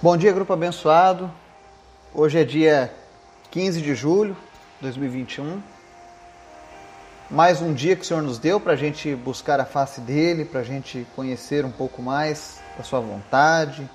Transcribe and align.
Bom 0.00 0.16
dia, 0.16 0.30
grupo 0.30 0.52
abençoado. 0.52 1.28
Hoje 2.14 2.38
é 2.38 2.44
dia 2.44 2.94
15 3.50 3.82
de 3.82 3.96
julho 3.96 4.36
de 4.76 4.82
2021. 4.82 5.60
Mais 7.28 7.60
um 7.60 7.74
dia 7.74 7.96
que 7.96 8.02
o 8.02 8.04
Senhor 8.04 8.22
nos 8.22 8.38
deu 8.38 8.60
para 8.60 8.74
a 8.74 8.76
gente 8.76 9.12
buscar 9.16 9.58
a 9.58 9.64
face 9.64 10.00
dele, 10.00 10.44
para 10.44 10.60
a 10.60 10.62
gente 10.62 11.04
conhecer 11.16 11.64
um 11.64 11.70
pouco 11.72 12.00
mais 12.00 12.60
da 12.76 12.84
Sua 12.84 13.00
vontade, 13.00 13.90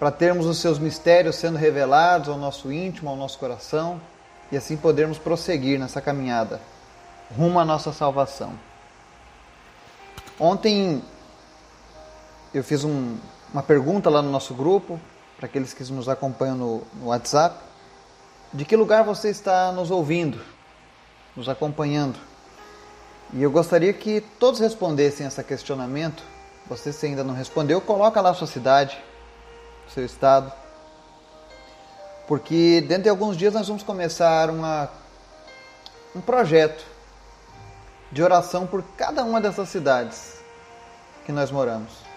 para 0.00 0.10
termos 0.10 0.46
os 0.46 0.58
seus 0.58 0.80
mistérios 0.80 1.36
sendo 1.36 1.58
revelados 1.58 2.28
ao 2.28 2.36
nosso 2.36 2.72
íntimo, 2.72 3.08
ao 3.08 3.14
nosso 3.16 3.38
coração 3.38 4.00
e 4.50 4.56
assim 4.56 4.76
podermos 4.76 5.16
prosseguir 5.16 5.78
nessa 5.78 6.00
caminhada 6.00 6.60
rumo 7.38 7.60
à 7.60 7.64
nossa 7.64 7.92
salvação. 7.92 8.52
Ontem 10.40 11.00
eu 12.52 12.64
fiz 12.64 12.82
um, 12.82 13.16
uma 13.52 13.62
pergunta 13.62 14.08
lá 14.08 14.22
no 14.22 14.30
nosso 14.30 14.54
grupo, 14.54 14.98
para 15.36 15.46
aqueles 15.46 15.74
que 15.74 15.84
nos 15.92 16.08
acompanham 16.08 16.56
no, 16.56 16.82
no 16.94 17.06
WhatsApp, 17.06 17.56
de 18.52 18.64
que 18.64 18.76
lugar 18.76 19.04
você 19.04 19.28
está 19.28 19.70
nos 19.72 19.90
ouvindo, 19.90 20.40
nos 21.36 21.48
acompanhando. 21.48 22.18
E 23.32 23.42
eu 23.42 23.50
gostaria 23.50 23.92
que 23.92 24.20
todos 24.38 24.60
respondessem 24.60 25.26
esse 25.26 25.42
questionamento. 25.44 26.22
Você 26.66 26.92
se 26.92 27.06
ainda 27.06 27.24
não 27.24 27.34
respondeu, 27.34 27.80
coloca 27.80 28.20
lá 28.20 28.30
a 28.30 28.34
sua 28.34 28.46
cidade, 28.46 29.02
seu 29.92 30.04
estado. 30.04 30.52
Porque 32.26 32.80
dentro 32.86 33.04
de 33.04 33.08
alguns 33.08 33.36
dias 33.36 33.52
nós 33.52 33.66
vamos 33.66 33.82
começar 33.82 34.48
uma, 34.48 34.88
um 36.14 36.20
projeto 36.20 36.84
de 38.10 38.22
oração 38.22 38.66
por 38.66 38.82
cada 38.96 39.24
uma 39.24 39.40
dessas 39.40 39.68
cidades 39.68 40.38
que 41.26 41.32
nós 41.32 41.50
moramos. 41.50 42.11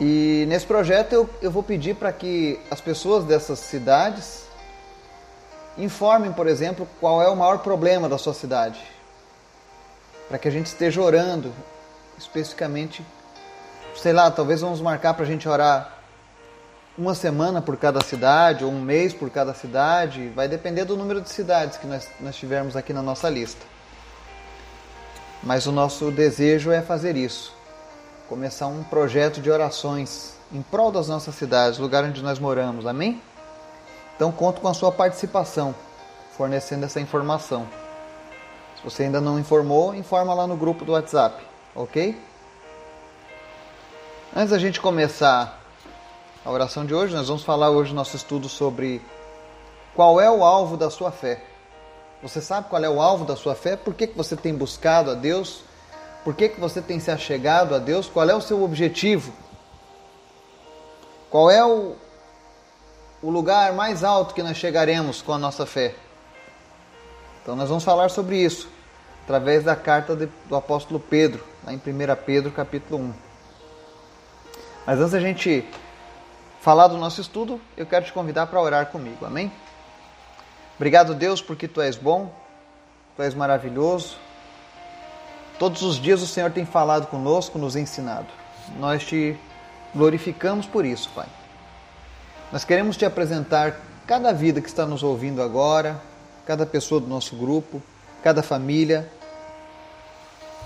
E 0.00 0.44
nesse 0.48 0.66
projeto 0.66 1.12
eu, 1.12 1.30
eu 1.40 1.50
vou 1.50 1.62
pedir 1.62 1.94
para 1.94 2.12
que 2.12 2.58
as 2.70 2.80
pessoas 2.80 3.24
dessas 3.24 3.58
cidades 3.58 4.44
informem, 5.76 6.32
por 6.32 6.46
exemplo, 6.46 6.88
qual 7.00 7.22
é 7.22 7.28
o 7.28 7.36
maior 7.36 7.58
problema 7.58 8.08
da 8.08 8.18
sua 8.18 8.34
cidade. 8.34 8.80
Para 10.28 10.38
que 10.38 10.48
a 10.48 10.50
gente 10.50 10.66
esteja 10.66 11.00
orando 11.00 11.52
especificamente, 12.18 13.04
sei 13.96 14.12
lá, 14.12 14.30
talvez 14.30 14.60
vamos 14.60 14.80
marcar 14.80 15.14
para 15.14 15.24
a 15.24 15.26
gente 15.26 15.48
orar 15.48 15.98
uma 16.96 17.14
semana 17.14 17.62
por 17.62 17.76
cada 17.76 18.02
cidade 18.02 18.64
ou 18.64 18.70
um 18.70 18.80
mês 18.80 19.14
por 19.14 19.30
cada 19.30 19.54
cidade, 19.54 20.28
vai 20.28 20.46
depender 20.46 20.84
do 20.84 20.96
número 20.96 21.20
de 21.20 21.30
cidades 21.30 21.78
que 21.78 21.86
nós, 21.86 22.08
nós 22.20 22.36
tivermos 22.36 22.76
aqui 22.76 22.92
na 22.92 23.02
nossa 23.02 23.30
lista. 23.30 23.64
Mas 25.42 25.66
o 25.66 25.72
nosso 25.72 26.10
desejo 26.10 26.70
é 26.70 26.82
fazer 26.82 27.16
isso 27.16 27.61
começar 28.32 28.66
um 28.66 28.82
projeto 28.82 29.42
de 29.42 29.50
orações 29.50 30.32
em 30.50 30.62
prol 30.62 30.90
das 30.90 31.06
nossas 31.06 31.34
cidades, 31.34 31.78
lugar 31.78 32.02
onde 32.02 32.22
nós 32.22 32.38
moramos. 32.38 32.86
Amém? 32.86 33.20
Então 34.16 34.32
conto 34.32 34.58
com 34.62 34.68
a 34.68 34.72
sua 34.72 34.90
participação, 34.90 35.74
fornecendo 36.34 36.86
essa 36.86 36.98
informação. 36.98 37.68
Se 38.74 38.84
você 38.84 39.02
ainda 39.02 39.20
não 39.20 39.38
informou, 39.38 39.94
informa 39.94 40.32
lá 40.32 40.46
no 40.46 40.56
grupo 40.56 40.82
do 40.82 40.92
WhatsApp, 40.92 41.46
ok? 41.74 42.18
Antes 44.34 44.48
da 44.48 44.58
gente 44.58 44.80
começar 44.80 45.60
a 46.42 46.50
oração 46.50 46.86
de 46.86 46.94
hoje, 46.94 47.14
nós 47.14 47.28
vamos 47.28 47.44
falar 47.44 47.68
hoje 47.68 47.90
no 47.90 47.96
nosso 47.96 48.16
estudo 48.16 48.48
sobre 48.48 49.02
qual 49.94 50.18
é 50.18 50.30
o 50.30 50.42
alvo 50.42 50.78
da 50.78 50.88
sua 50.88 51.12
fé. 51.12 51.44
Você 52.22 52.40
sabe 52.40 52.70
qual 52.70 52.82
é 52.82 52.88
o 52.88 52.98
alvo 52.98 53.26
da 53.26 53.36
sua 53.36 53.54
fé? 53.54 53.76
Por 53.76 53.92
que, 53.92 54.06
que 54.06 54.16
você 54.16 54.34
tem 54.34 54.54
buscado 54.54 55.10
a 55.10 55.14
Deus? 55.14 55.70
Por 56.24 56.34
que, 56.34 56.48
que 56.48 56.60
você 56.60 56.80
tem 56.80 57.00
se 57.00 57.10
achegado 57.10 57.74
a 57.74 57.78
Deus? 57.78 58.08
Qual 58.08 58.28
é 58.28 58.34
o 58.34 58.40
seu 58.40 58.62
objetivo? 58.62 59.32
Qual 61.28 61.50
é 61.50 61.64
o, 61.64 61.96
o 63.22 63.30
lugar 63.30 63.72
mais 63.72 64.04
alto 64.04 64.34
que 64.34 64.42
nós 64.42 64.56
chegaremos 64.56 65.20
com 65.20 65.32
a 65.32 65.38
nossa 65.38 65.66
fé? 65.66 65.94
Então 67.42 67.56
nós 67.56 67.68
vamos 67.68 67.82
falar 67.82 68.08
sobre 68.10 68.36
isso 68.36 68.68
através 69.24 69.64
da 69.64 69.74
carta 69.74 70.14
do 70.14 70.56
apóstolo 70.56 71.00
Pedro, 71.00 71.44
lá 71.64 71.72
em 71.72 71.76
1 71.76 71.80
Pedro 72.24 72.52
capítulo 72.52 73.02
1. 73.02 73.14
Mas 74.86 74.98
antes 74.98 75.12
da 75.12 75.20
gente 75.20 75.66
falar 76.60 76.88
do 76.88 76.96
nosso 76.96 77.20
estudo, 77.20 77.60
eu 77.76 77.86
quero 77.86 78.04
te 78.04 78.12
convidar 78.12 78.46
para 78.46 78.60
orar 78.60 78.86
comigo, 78.86 79.24
amém? 79.24 79.50
Obrigado, 80.76 81.14
Deus, 81.14 81.40
porque 81.40 81.66
tu 81.66 81.80
és 81.80 81.96
bom, 81.96 82.32
tu 83.16 83.22
és 83.22 83.34
maravilhoso, 83.34 84.16
Todos 85.58 85.82
os 85.82 85.96
dias 85.96 86.22
o 86.22 86.26
Senhor 86.26 86.50
tem 86.50 86.64
falado 86.64 87.06
conosco, 87.06 87.58
nos 87.58 87.76
ensinado. 87.76 88.26
Nós 88.78 89.04
te 89.04 89.36
glorificamos 89.94 90.66
por 90.66 90.84
isso, 90.84 91.10
Pai. 91.14 91.26
Nós 92.50 92.64
queremos 92.64 92.96
te 92.96 93.04
apresentar 93.04 93.76
cada 94.06 94.32
vida 94.32 94.60
que 94.60 94.68
está 94.68 94.84
nos 94.84 95.02
ouvindo 95.02 95.42
agora, 95.42 96.00
cada 96.46 96.66
pessoa 96.66 97.00
do 97.00 97.06
nosso 97.06 97.36
grupo, 97.36 97.82
cada 98.22 98.42
família, 98.42 99.10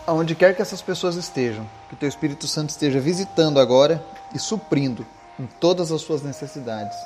aonde 0.06 0.34
quer 0.34 0.54
que 0.54 0.62
essas 0.62 0.80
pessoas 0.80 1.16
estejam, 1.16 1.68
que 1.88 1.94
o 1.94 1.96
teu 1.96 2.08
Espírito 2.08 2.46
Santo 2.46 2.70
esteja 2.70 3.00
visitando 3.00 3.60
agora 3.60 4.02
e 4.34 4.38
suprindo 4.38 5.06
em 5.38 5.46
todas 5.46 5.92
as 5.92 6.00
suas 6.00 6.22
necessidades. 6.22 6.96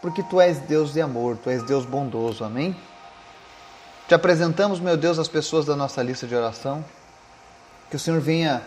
Porque 0.00 0.22
tu 0.22 0.40
és 0.40 0.58
Deus 0.58 0.92
de 0.92 1.00
amor, 1.00 1.36
tu 1.36 1.50
és 1.50 1.62
Deus 1.64 1.84
bondoso. 1.84 2.42
Amém? 2.42 2.74
Te 4.08 4.14
apresentamos, 4.14 4.80
meu 4.80 4.96
Deus, 4.96 5.18
as 5.18 5.28
pessoas 5.28 5.66
da 5.66 5.76
nossa 5.76 6.02
lista 6.02 6.26
de 6.26 6.34
oração. 6.34 6.84
Que 7.90 7.96
o 7.96 7.98
Senhor 7.98 8.20
venha 8.20 8.62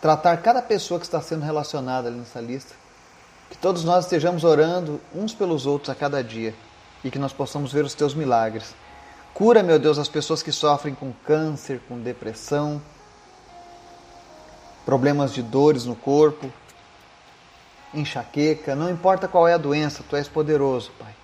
tratar 0.00 0.36
cada 0.38 0.60
pessoa 0.60 1.00
que 1.00 1.06
está 1.06 1.20
sendo 1.22 1.44
relacionada 1.44 2.08
ali 2.08 2.18
nessa 2.18 2.40
lista. 2.40 2.74
Que 3.48 3.56
todos 3.56 3.84
nós 3.84 4.04
estejamos 4.04 4.44
orando 4.44 5.00
uns 5.14 5.32
pelos 5.32 5.64
outros 5.64 5.88
a 5.88 5.94
cada 5.94 6.22
dia 6.22 6.54
e 7.02 7.10
que 7.10 7.18
nós 7.18 7.32
possamos 7.32 7.72
ver 7.72 7.84
os 7.84 7.94
teus 7.94 8.14
milagres. 8.14 8.74
Cura, 9.32 9.62
meu 9.62 9.78
Deus, 9.78 9.98
as 9.98 10.08
pessoas 10.08 10.42
que 10.42 10.52
sofrem 10.52 10.94
com 10.94 11.12
câncer, 11.24 11.80
com 11.88 11.98
depressão, 11.98 12.82
problemas 14.84 15.32
de 15.32 15.42
dores 15.42 15.84
no 15.84 15.96
corpo, 15.96 16.52
enxaqueca, 17.94 18.74
não 18.74 18.90
importa 18.90 19.26
qual 19.28 19.48
é 19.48 19.54
a 19.54 19.58
doença, 19.58 20.04
tu 20.08 20.16
és 20.16 20.28
poderoso, 20.28 20.90
Pai. 20.98 21.14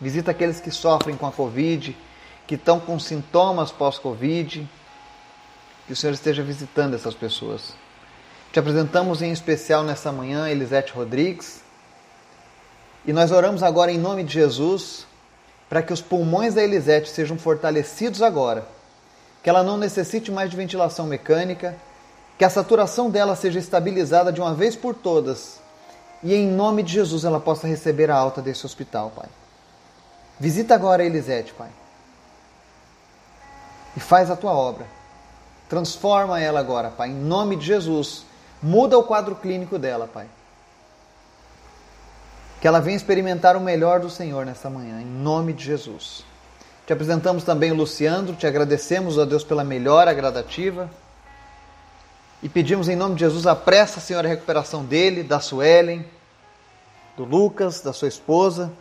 Visita 0.00 0.30
aqueles 0.30 0.60
que 0.60 0.70
sofrem 0.70 1.16
com 1.16 1.26
a 1.26 1.32
Covid, 1.32 1.96
que 2.46 2.54
estão 2.54 2.80
com 2.80 2.98
sintomas 2.98 3.70
pós-Covid 3.70 4.68
que 5.90 5.94
o 5.94 5.96
Senhor 5.96 6.12
esteja 6.12 6.40
visitando 6.40 6.94
essas 6.94 7.16
pessoas. 7.16 7.74
Te 8.52 8.60
apresentamos 8.60 9.22
em 9.22 9.32
especial 9.32 9.82
nessa 9.82 10.12
manhã 10.12 10.48
Elisete 10.48 10.92
Rodrigues. 10.92 11.62
E 13.04 13.12
nós 13.12 13.32
oramos 13.32 13.60
agora 13.60 13.90
em 13.90 13.98
nome 13.98 14.22
de 14.22 14.32
Jesus 14.34 15.04
para 15.68 15.82
que 15.82 15.92
os 15.92 16.00
pulmões 16.00 16.54
da 16.54 16.62
Elisete 16.62 17.10
sejam 17.10 17.36
fortalecidos 17.36 18.22
agora, 18.22 18.64
que 19.42 19.50
ela 19.50 19.64
não 19.64 19.76
necessite 19.76 20.30
mais 20.30 20.48
de 20.48 20.56
ventilação 20.56 21.08
mecânica, 21.08 21.74
que 22.38 22.44
a 22.44 22.50
saturação 22.50 23.10
dela 23.10 23.34
seja 23.34 23.58
estabilizada 23.58 24.32
de 24.32 24.40
uma 24.40 24.54
vez 24.54 24.76
por 24.76 24.94
todas 24.94 25.58
e 26.22 26.32
em 26.32 26.46
nome 26.46 26.84
de 26.84 26.92
Jesus 26.92 27.24
ela 27.24 27.40
possa 27.40 27.66
receber 27.66 28.12
a 28.12 28.16
alta 28.16 28.40
desse 28.40 28.64
hospital, 28.64 29.10
Pai. 29.10 29.28
Visita 30.38 30.72
agora 30.72 31.02
a 31.02 31.06
Elisete, 31.06 31.52
Pai. 31.52 31.70
E 33.96 33.98
faz 33.98 34.30
a 34.30 34.36
tua 34.36 34.52
obra. 34.52 34.99
Transforma 35.70 36.40
ela 36.40 36.58
agora, 36.58 36.90
Pai, 36.90 37.10
em 37.10 37.14
nome 37.14 37.54
de 37.54 37.64
Jesus. 37.64 38.26
Muda 38.60 38.98
o 38.98 39.04
quadro 39.04 39.36
clínico 39.36 39.78
dela, 39.78 40.08
Pai. 40.12 40.26
Que 42.60 42.66
ela 42.66 42.80
venha 42.80 42.96
experimentar 42.96 43.56
o 43.56 43.60
melhor 43.60 44.00
do 44.00 44.10
Senhor 44.10 44.44
nesta 44.44 44.68
manhã, 44.68 45.00
em 45.00 45.06
nome 45.06 45.52
de 45.52 45.64
Jesus. 45.64 46.24
Te 46.84 46.92
apresentamos 46.92 47.44
também 47.44 47.70
o 47.70 47.76
Luciano, 47.76 48.34
te 48.34 48.48
agradecemos 48.48 49.16
a 49.16 49.24
Deus 49.24 49.44
pela 49.44 49.62
melhora 49.62 50.12
gradativa. 50.12 50.90
E 52.42 52.48
pedimos 52.48 52.88
em 52.88 52.96
nome 52.96 53.14
de 53.14 53.20
Jesus, 53.20 53.46
apressa, 53.46 54.00
Senhor, 54.00 54.24
a 54.26 54.28
recuperação 54.28 54.84
dele, 54.84 55.22
da 55.22 55.38
Suelen, 55.38 56.04
do 57.16 57.24
Lucas, 57.24 57.80
da 57.80 57.92
sua 57.92 58.08
esposa. 58.08 58.72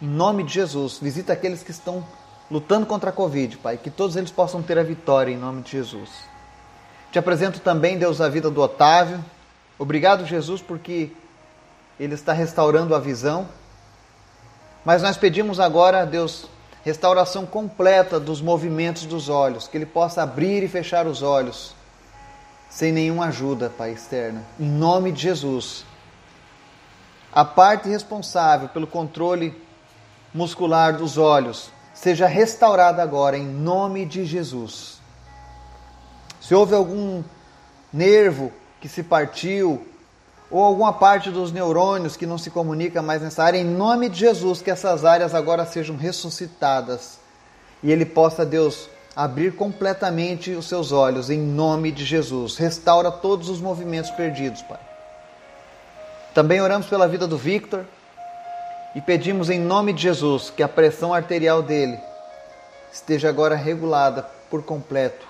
Em 0.00 0.06
nome 0.06 0.42
de 0.42 0.52
Jesus, 0.52 0.98
visita 1.00 1.32
aqueles 1.32 1.62
que 1.62 1.70
estão 1.70 2.04
lutando 2.52 2.84
contra 2.84 3.08
a 3.08 3.12
Covid, 3.12 3.56
Pai, 3.56 3.78
que 3.78 3.88
todos 3.88 4.14
eles 4.14 4.30
possam 4.30 4.62
ter 4.62 4.78
a 4.78 4.82
vitória 4.82 5.32
em 5.32 5.38
nome 5.38 5.62
de 5.62 5.70
Jesus. 5.70 6.10
Te 7.10 7.18
apresento 7.18 7.60
também, 7.60 7.96
Deus, 7.96 8.20
a 8.20 8.28
vida 8.28 8.50
do 8.50 8.60
Otávio. 8.60 9.24
Obrigado, 9.78 10.26
Jesus, 10.26 10.60
porque 10.60 11.10
ele 11.98 12.12
está 12.12 12.34
restaurando 12.34 12.94
a 12.94 13.00
visão. 13.00 13.48
Mas 14.84 15.00
nós 15.00 15.16
pedimos 15.16 15.58
agora, 15.58 16.04
Deus, 16.04 16.46
restauração 16.84 17.46
completa 17.46 18.20
dos 18.20 18.42
movimentos 18.42 19.06
dos 19.06 19.30
olhos, 19.30 19.66
que 19.66 19.78
ele 19.78 19.86
possa 19.86 20.22
abrir 20.22 20.62
e 20.62 20.68
fechar 20.68 21.06
os 21.06 21.22
olhos 21.22 21.74
sem 22.68 22.92
nenhuma 22.92 23.26
ajuda, 23.26 23.70
Pai, 23.70 23.92
externa. 23.92 24.44
Em 24.60 24.68
nome 24.68 25.10
de 25.10 25.22
Jesus. 25.22 25.86
A 27.32 27.46
parte 27.46 27.88
responsável 27.88 28.68
pelo 28.68 28.86
controle 28.86 29.58
muscular 30.34 30.98
dos 30.98 31.16
olhos 31.16 31.71
seja 32.02 32.26
restaurada 32.26 33.00
agora 33.00 33.38
em 33.38 33.46
nome 33.46 34.04
de 34.04 34.24
Jesus. 34.24 35.00
Se 36.40 36.52
houve 36.52 36.74
algum 36.74 37.22
nervo 37.92 38.52
que 38.80 38.88
se 38.88 39.04
partiu, 39.04 39.86
ou 40.50 40.64
alguma 40.64 40.92
parte 40.92 41.30
dos 41.30 41.52
neurônios 41.52 42.16
que 42.16 42.26
não 42.26 42.36
se 42.36 42.50
comunica 42.50 43.00
mais 43.00 43.22
nessa 43.22 43.44
área, 43.44 43.56
em 43.56 43.64
nome 43.64 44.08
de 44.08 44.18
Jesus, 44.18 44.60
que 44.60 44.70
essas 44.72 45.04
áreas 45.04 45.32
agora 45.32 45.64
sejam 45.64 45.96
ressuscitadas 45.96 47.20
e 47.84 47.92
ele 47.92 48.04
possa, 48.04 48.44
Deus, 48.44 48.90
abrir 49.14 49.54
completamente 49.54 50.50
os 50.50 50.66
seus 50.66 50.90
olhos, 50.90 51.30
em 51.30 51.38
nome 51.38 51.92
de 51.92 52.04
Jesus. 52.04 52.56
Restaura 52.56 53.12
todos 53.12 53.48
os 53.48 53.60
movimentos 53.60 54.10
perdidos, 54.10 54.60
Pai. 54.62 54.80
Também 56.34 56.60
oramos 56.60 56.88
pela 56.88 57.06
vida 57.06 57.28
do 57.28 57.38
Victor 57.38 57.84
e 58.94 59.00
pedimos 59.00 59.50
em 59.50 59.58
nome 59.58 59.92
de 59.92 60.02
Jesus 60.02 60.50
que 60.50 60.62
a 60.62 60.68
pressão 60.68 61.14
arterial 61.14 61.62
dele 61.62 61.98
esteja 62.92 63.28
agora 63.28 63.56
regulada 63.56 64.22
por 64.50 64.62
completo, 64.62 65.26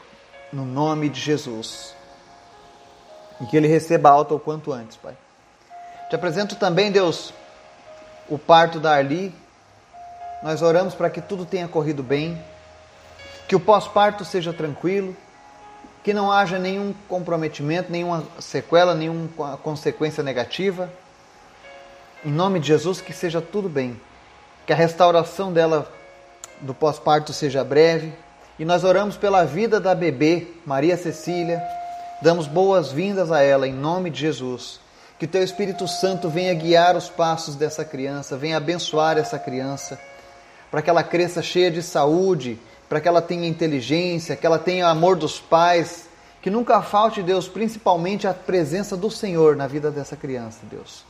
no 0.53 0.65
nome 0.65 1.09
de 1.09 1.21
Jesus 1.21 1.95
e 3.43 3.47
que 3.47 3.57
ele 3.57 3.67
receba 3.67 4.09
alta 4.09 4.35
o 4.35 4.41
quanto 4.41 4.73
antes, 4.73 4.97
Pai. 4.97 5.17
Te 6.09 6.15
apresento 6.15 6.55
também, 6.55 6.93
Deus, 6.93 7.35
o 8.29 8.39
parto 8.39 8.79
da 8.79 8.95
Arli. 8.95 9.35
Nós 10.43 10.63
oramos 10.63 10.95
para 10.95 11.11
que 11.11 11.21
tudo 11.21 11.45
tenha 11.45 11.67
corrido 11.67 12.03
bem, 12.03 12.43
que 13.49 13.57
o 13.57 13.61
pós-parto 13.61 14.25
seja 14.25 14.53
tranquilo, 14.53 15.17
que 16.05 16.13
não 16.13 16.31
haja 16.31 16.59
nenhum 16.59 16.95
comprometimento, 17.09 17.91
nenhuma 17.91 18.25
sequela, 18.39 18.95
nenhuma 18.95 19.57
consequência 19.59 20.23
negativa. 20.23 20.91
Em 22.25 22.31
nome 22.31 22.61
de 22.61 22.69
Jesus, 22.69 23.01
que 23.01 23.13
seja 23.13 23.41
tudo 23.41 23.69
bem, 23.69 24.01
que 24.67 24.73
a 24.73 24.77
restauração 24.77 25.53
dela 25.53 25.91
do 26.61 26.73
pós-parto 26.73 27.33
seja 27.33 27.65
breve. 27.65 28.13
E 28.59 28.65
nós 28.65 28.85
oramos 28.85 29.17
pela 29.17 29.45
vida 29.45 29.81
da 29.81 29.95
bebê, 29.95 30.47
Maria 30.65 30.97
Cecília, 30.97 31.61
Damos 32.23 32.47
boas-vindas 32.47 33.33
a 33.33 33.43
ela 33.43 33.67
em 33.67 33.73
nome 33.73 34.09
de 34.09 34.21
Jesus. 34.21 34.79
Que 35.19 35.27
teu 35.27 35.43
Espírito 35.43 35.89
Santo 35.89 36.31
venha 36.31 36.55
guiar 36.55 36.97
os 36.97 37.09
passos 37.09 37.57
dessa 37.57 37.85
criança, 37.85 38.37
venha 38.37 38.59
abençoar 38.59 39.19
essa 39.19 39.41
criança, 39.41 39.99
para 40.71 40.81
que 40.81 40.89
ela 40.89 41.03
cresça 41.03 41.43
cheia 41.43 41.69
de 41.69 41.83
saúde, 41.83 42.61
para 42.89 43.01
que 43.01 43.09
ela 43.09 43.21
tenha 43.21 43.49
inteligência, 43.49 44.37
que 44.37 44.47
ela 44.47 44.59
tenha 44.59 44.87
amor 44.87 45.17
dos 45.17 45.41
pais, 45.41 46.09
que 46.41 46.49
nunca 46.49 46.81
falte, 46.81 47.25
Deus, 47.25 47.49
principalmente 47.49 48.29
a 48.29 48.33
presença 48.33 48.97
do 48.97 49.11
Senhor 49.11 49.57
na 49.57 49.67
vida 49.67 49.91
dessa 49.91 50.15
criança, 50.15 50.61
Deus. 50.71 51.05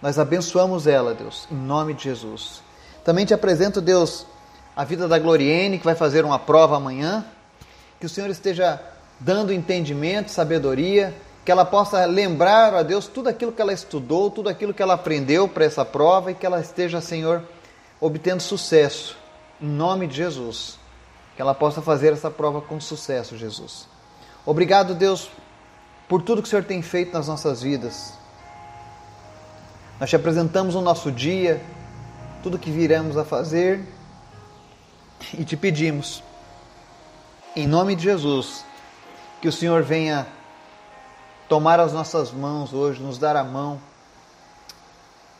Nós 0.00 0.18
abençoamos 0.18 0.86
ela, 0.86 1.14
Deus, 1.14 1.48
em 1.50 1.54
nome 1.54 1.94
de 1.94 2.04
Jesus. 2.04 2.62
Também 3.04 3.24
te 3.24 3.32
apresento, 3.32 3.80
Deus, 3.80 4.26
a 4.74 4.84
vida 4.84 5.08
da 5.08 5.18
Gloriene, 5.18 5.78
que 5.78 5.84
vai 5.84 5.94
fazer 5.94 6.24
uma 6.24 6.38
prova 6.38 6.76
amanhã. 6.76 7.24
Que 7.98 8.06
o 8.06 8.08
Senhor 8.08 8.28
esteja 8.28 8.80
dando 9.18 9.52
entendimento, 9.52 10.30
sabedoria, 10.30 11.14
que 11.44 11.50
ela 11.50 11.64
possa 11.64 12.04
lembrar 12.04 12.74
a 12.74 12.82
Deus 12.82 13.06
tudo 13.06 13.28
aquilo 13.28 13.52
que 13.52 13.62
ela 13.62 13.72
estudou, 13.72 14.30
tudo 14.30 14.48
aquilo 14.48 14.74
que 14.74 14.82
ela 14.82 14.94
aprendeu 14.94 15.48
para 15.48 15.64
essa 15.64 15.84
prova 15.84 16.30
e 16.30 16.34
que 16.34 16.44
ela 16.44 16.60
esteja, 16.60 17.00
Senhor, 17.00 17.42
obtendo 18.00 18.42
sucesso. 18.42 19.16
Em 19.60 19.66
nome 19.66 20.06
de 20.06 20.16
Jesus. 20.16 20.78
Que 21.34 21.40
ela 21.40 21.54
possa 21.54 21.80
fazer 21.80 22.12
essa 22.12 22.30
prova 22.30 22.60
com 22.60 22.80
sucesso, 22.80 23.36
Jesus. 23.36 23.86
Obrigado, 24.44 24.94
Deus, 24.94 25.30
por 26.08 26.20
tudo 26.20 26.42
que 26.42 26.48
o 26.48 26.50
Senhor 26.50 26.64
tem 26.64 26.82
feito 26.82 27.12
nas 27.12 27.28
nossas 27.28 27.62
vidas. 27.62 28.12
Nós 29.98 30.10
te 30.10 30.16
apresentamos 30.16 30.74
o 30.74 30.82
nosso 30.82 31.10
dia, 31.10 31.62
tudo 32.42 32.58
que 32.58 32.70
viremos 32.70 33.16
a 33.16 33.24
fazer 33.24 33.82
e 35.32 35.42
te 35.42 35.56
pedimos, 35.56 36.22
em 37.54 37.66
nome 37.66 37.96
de 37.96 38.02
Jesus, 38.02 38.62
que 39.40 39.48
o 39.48 39.52
Senhor 39.52 39.82
venha 39.82 40.26
tomar 41.48 41.80
as 41.80 41.94
nossas 41.94 42.30
mãos 42.30 42.74
hoje, 42.74 43.02
nos 43.02 43.16
dar 43.16 43.36
a 43.36 43.44
mão 43.44 43.80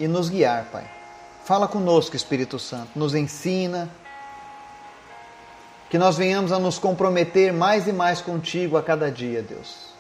e 0.00 0.08
nos 0.08 0.31
guiar, 0.31 0.64
Pai. 0.73 0.91
Fala 1.44 1.69
conosco, 1.69 2.17
Espírito 2.17 2.58
Santo, 2.58 2.91
nos 2.97 3.14
ensina, 3.14 3.91
que 5.91 5.99
nós 5.99 6.17
venhamos 6.17 6.50
a 6.50 6.58
nos 6.58 6.79
comprometer 6.79 7.53
mais 7.53 7.87
e 7.87 7.93
mais 7.93 8.23
contigo 8.23 8.76
a 8.79 8.82
cada 8.82 9.11
dia, 9.11 9.43
Deus. 9.43 9.95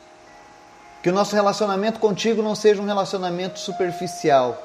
Que 1.02 1.10
o 1.10 1.12
nosso 1.12 1.34
relacionamento 1.34 2.00
contigo 2.00 2.42
não 2.42 2.54
seja 2.54 2.82
um 2.82 2.86
relacionamento 2.86 3.58
superficial, 3.58 4.60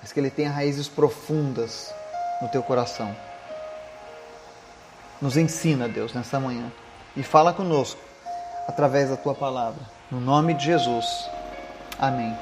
mas 0.00 0.12
que 0.12 0.20
ele 0.20 0.30
tenha 0.30 0.50
raízes 0.50 0.88
profundas 0.88 1.94
no 2.42 2.48
teu 2.48 2.62
coração. 2.62 3.14
Nos 5.20 5.36
ensina, 5.36 5.88
Deus, 5.88 6.12
nessa 6.12 6.38
manhã 6.38 6.70
e 7.16 7.22
fala 7.22 7.52
conosco 7.52 8.00
através 8.68 9.08
da 9.08 9.16
tua 9.16 9.34
palavra. 9.34 9.80
No 10.10 10.20
nome 10.20 10.54
de 10.54 10.66
Jesus. 10.66 11.28
Amém. 11.98 12.36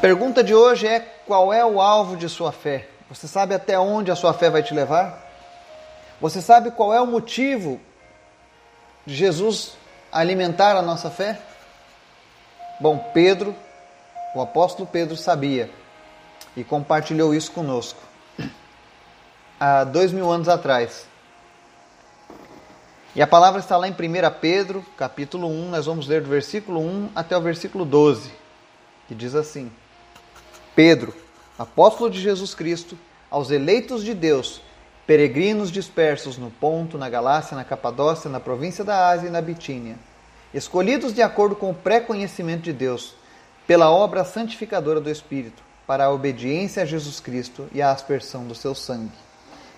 Pergunta 0.00 0.42
de 0.42 0.54
hoje 0.54 0.86
é: 0.86 1.00
qual 1.26 1.52
é 1.52 1.64
o 1.64 1.80
alvo 1.80 2.16
de 2.16 2.28
sua 2.28 2.50
fé? 2.50 2.88
Você 3.08 3.28
sabe 3.28 3.54
até 3.54 3.78
onde 3.78 4.10
a 4.10 4.16
sua 4.16 4.34
fé 4.34 4.50
vai 4.50 4.62
te 4.62 4.74
levar? 4.74 5.24
Você 6.20 6.42
sabe 6.42 6.70
qual 6.72 6.92
é 6.92 7.00
o 7.00 7.06
motivo 7.06 7.80
de 9.06 9.14
Jesus 9.14 9.76
alimentar 10.12 10.76
a 10.76 10.82
nossa 10.82 11.10
fé? 11.10 11.38
Bom, 12.80 13.10
Pedro, 13.12 13.54
o 14.34 14.40
apóstolo 14.40 14.86
Pedro 14.86 15.16
sabia 15.16 15.70
e 16.56 16.62
compartilhou 16.62 17.34
isso 17.34 17.52
conosco 17.52 18.00
há 19.58 19.84
dois 19.84 20.12
mil 20.12 20.30
anos 20.30 20.48
atrás. 20.48 21.06
E 23.14 23.22
a 23.22 23.26
palavra 23.26 23.60
está 23.60 23.76
lá 23.78 23.88
em 23.88 23.92
1 23.92 23.94
Pedro, 24.40 24.84
capítulo 24.96 25.48
1, 25.48 25.70
nós 25.70 25.86
vamos 25.86 26.06
ler 26.06 26.20
do 26.20 26.28
versículo 26.28 26.80
1 26.80 27.10
até 27.14 27.36
o 27.36 27.40
versículo 27.40 27.86
12, 27.86 28.30
que 29.08 29.14
diz 29.14 29.34
assim: 29.34 29.72
Pedro, 30.74 31.14
apóstolo 31.58 32.10
de 32.10 32.20
Jesus 32.20 32.54
Cristo, 32.54 32.98
aos 33.30 33.50
eleitos 33.50 34.04
de 34.04 34.12
Deus, 34.12 34.60
peregrinos 35.06 35.70
dispersos 35.70 36.36
no 36.36 36.50
Ponto, 36.50 36.98
na 36.98 37.08
Galácia, 37.08 37.56
na 37.56 37.64
Capadócia, 37.64 38.30
na 38.30 38.40
província 38.40 38.84
da 38.84 39.08
Ásia 39.08 39.28
e 39.28 39.30
na 39.30 39.40
Bitínia, 39.40 39.96
escolhidos 40.52 41.12
de 41.12 41.22
acordo 41.22 41.54
com 41.54 41.70
o 41.70 41.74
pré-conhecimento 41.74 42.62
de 42.62 42.72
Deus, 42.72 43.14
pela 43.66 43.90
obra 43.90 44.24
santificadora 44.24 45.00
do 45.00 45.10
Espírito, 45.10 45.62
para 45.86 46.06
a 46.06 46.10
obediência 46.10 46.82
a 46.82 46.86
Jesus 46.86 47.20
Cristo 47.20 47.68
e 47.72 47.80
a 47.80 47.90
aspersão 47.90 48.44
do 48.44 48.54
seu 48.54 48.74
sangue. 48.74 49.12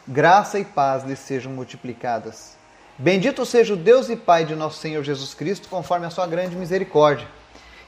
Graça 0.06 0.58
e 0.58 0.64
paz 0.64 1.04
lhes 1.04 1.18
sejam 1.18 1.52
multiplicadas 1.52 2.58
Bendito 3.00 3.46
seja 3.46 3.74
o 3.74 3.76
Deus 3.76 4.10
e 4.10 4.16
Pai 4.16 4.44
de 4.44 4.56
nosso 4.56 4.80
Senhor 4.80 5.04
Jesus 5.04 5.32
Cristo, 5.32 5.68
conforme 5.68 6.04
a 6.04 6.10
sua 6.10 6.26
grande 6.26 6.56
misericórdia. 6.56 7.28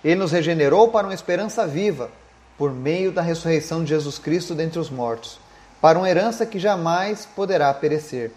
Ele 0.05 0.15
nos 0.15 0.31
regenerou 0.31 0.87
para 0.87 1.09
uma 1.09 1.13
esperança 1.13 1.67
viva, 1.67 2.12
por 2.57 2.73
meio 2.73 3.11
da 3.11 3.21
ressurreição 3.21 3.83
de 3.83 3.91
Jesus 3.91 4.21
Cristo 4.21 4.55
dentre 4.55 4.79
os 4.79 4.88
mortos, 4.88 5.41
para 5.81 5.99
uma 5.99 6.09
herança 6.09 6.45
que 6.45 6.59
jamais 6.59 7.27
poderá 7.27 7.73
perecer, 7.73 8.33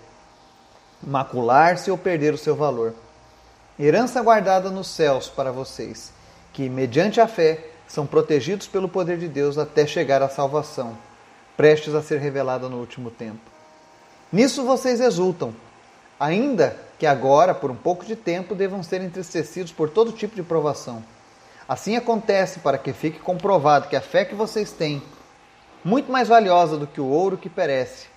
macular-se 1.02 1.92
ou 1.92 1.98
perder 1.98 2.34
o 2.34 2.38
seu 2.38 2.56
valor. 2.56 2.94
Herança 3.78 4.22
guardada 4.22 4.70
nos 4.70 4.88
céus 4.88 5.28
para 5.28 5.52
vocês, 5.52 6.14
que, 6.54 6.70
mediante 6.70 7.20
a 7.20 7.28
fé, 7.28 7.68
são 7.88 8.06
protegidos 8.06 8.68
pelo 8.68 8.88
poder 8.88 9.18
de 9.18 9.28
Deus 9.28 9.58
até 9.58 9.86
chegar 9.86 10.22
à 10.22 10.30
salvação, 10.30 10.98
prestes 11.58 11.94
a 11.94 12.02
ser 12.02 12.20
revelada 12.20 12.70
no 12.70 12.78
último 12.78 13.12
tempo. 13.12 13.52
Nisso 14.32 14.64
vocês 14.64 15.00
exultam 15.00 15.54
ainda 16.20 16.78
que 16.98 17.06
agora, 17.06 17.54
por 17.54 17.70
um 17.70 17.76
pouco 17.76 18.06
de 18.06 18.16
tempo, 18.16 18.56
devam 18.56 18.82
ser 18.82 19.02
entristecidos 19.02 19.72
por 19.72 19.90
todo 19.90 20.12
tipo 20.14 20.36
de 20.36 20.44
provação. 20.44 21.04
Assim 21.68 21.96
acontece 21.96 22.60
para 22.60 22.78
que 22.78 22.94
fique 22.94 23.20
comprovado 23.20 23.90
que 23.90 23.96
a 23.96 24.02
fé 24.02 24.24
que 24.24 24.34
vocês 24.36 24.72
têm, 24.72 25.02
muito 25.84 26.12
mais 26.12 26.28
valiosa 26.28 26.78
do 26.78 26.88
que 26.88 27.02
o 27.02 27.08
ouro 27.08 27.38
que 27.38 27.50
perece, 27.50 28.08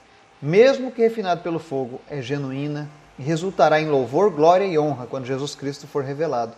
mesmo 0.41 0.91
que 0.91 1.03
refinado 1.03 1.43
pelo 1.43 1.59
fogo, 1.59 2.01
é 2.09 2.21
genuína 2.21 2.89
e 3.19 3.23
resultará 3.23 3.81
em 3.81 3.89
louvor, 3.89 4.31
glória 4.31 4.65
e 4.65 4.79
honra 4.79 5.07
quando 5.07 5.27
Jesus 5.27 5.55
Cristo 5.55 5.87
for 5.87 6.05
revelado. 6.05 6.53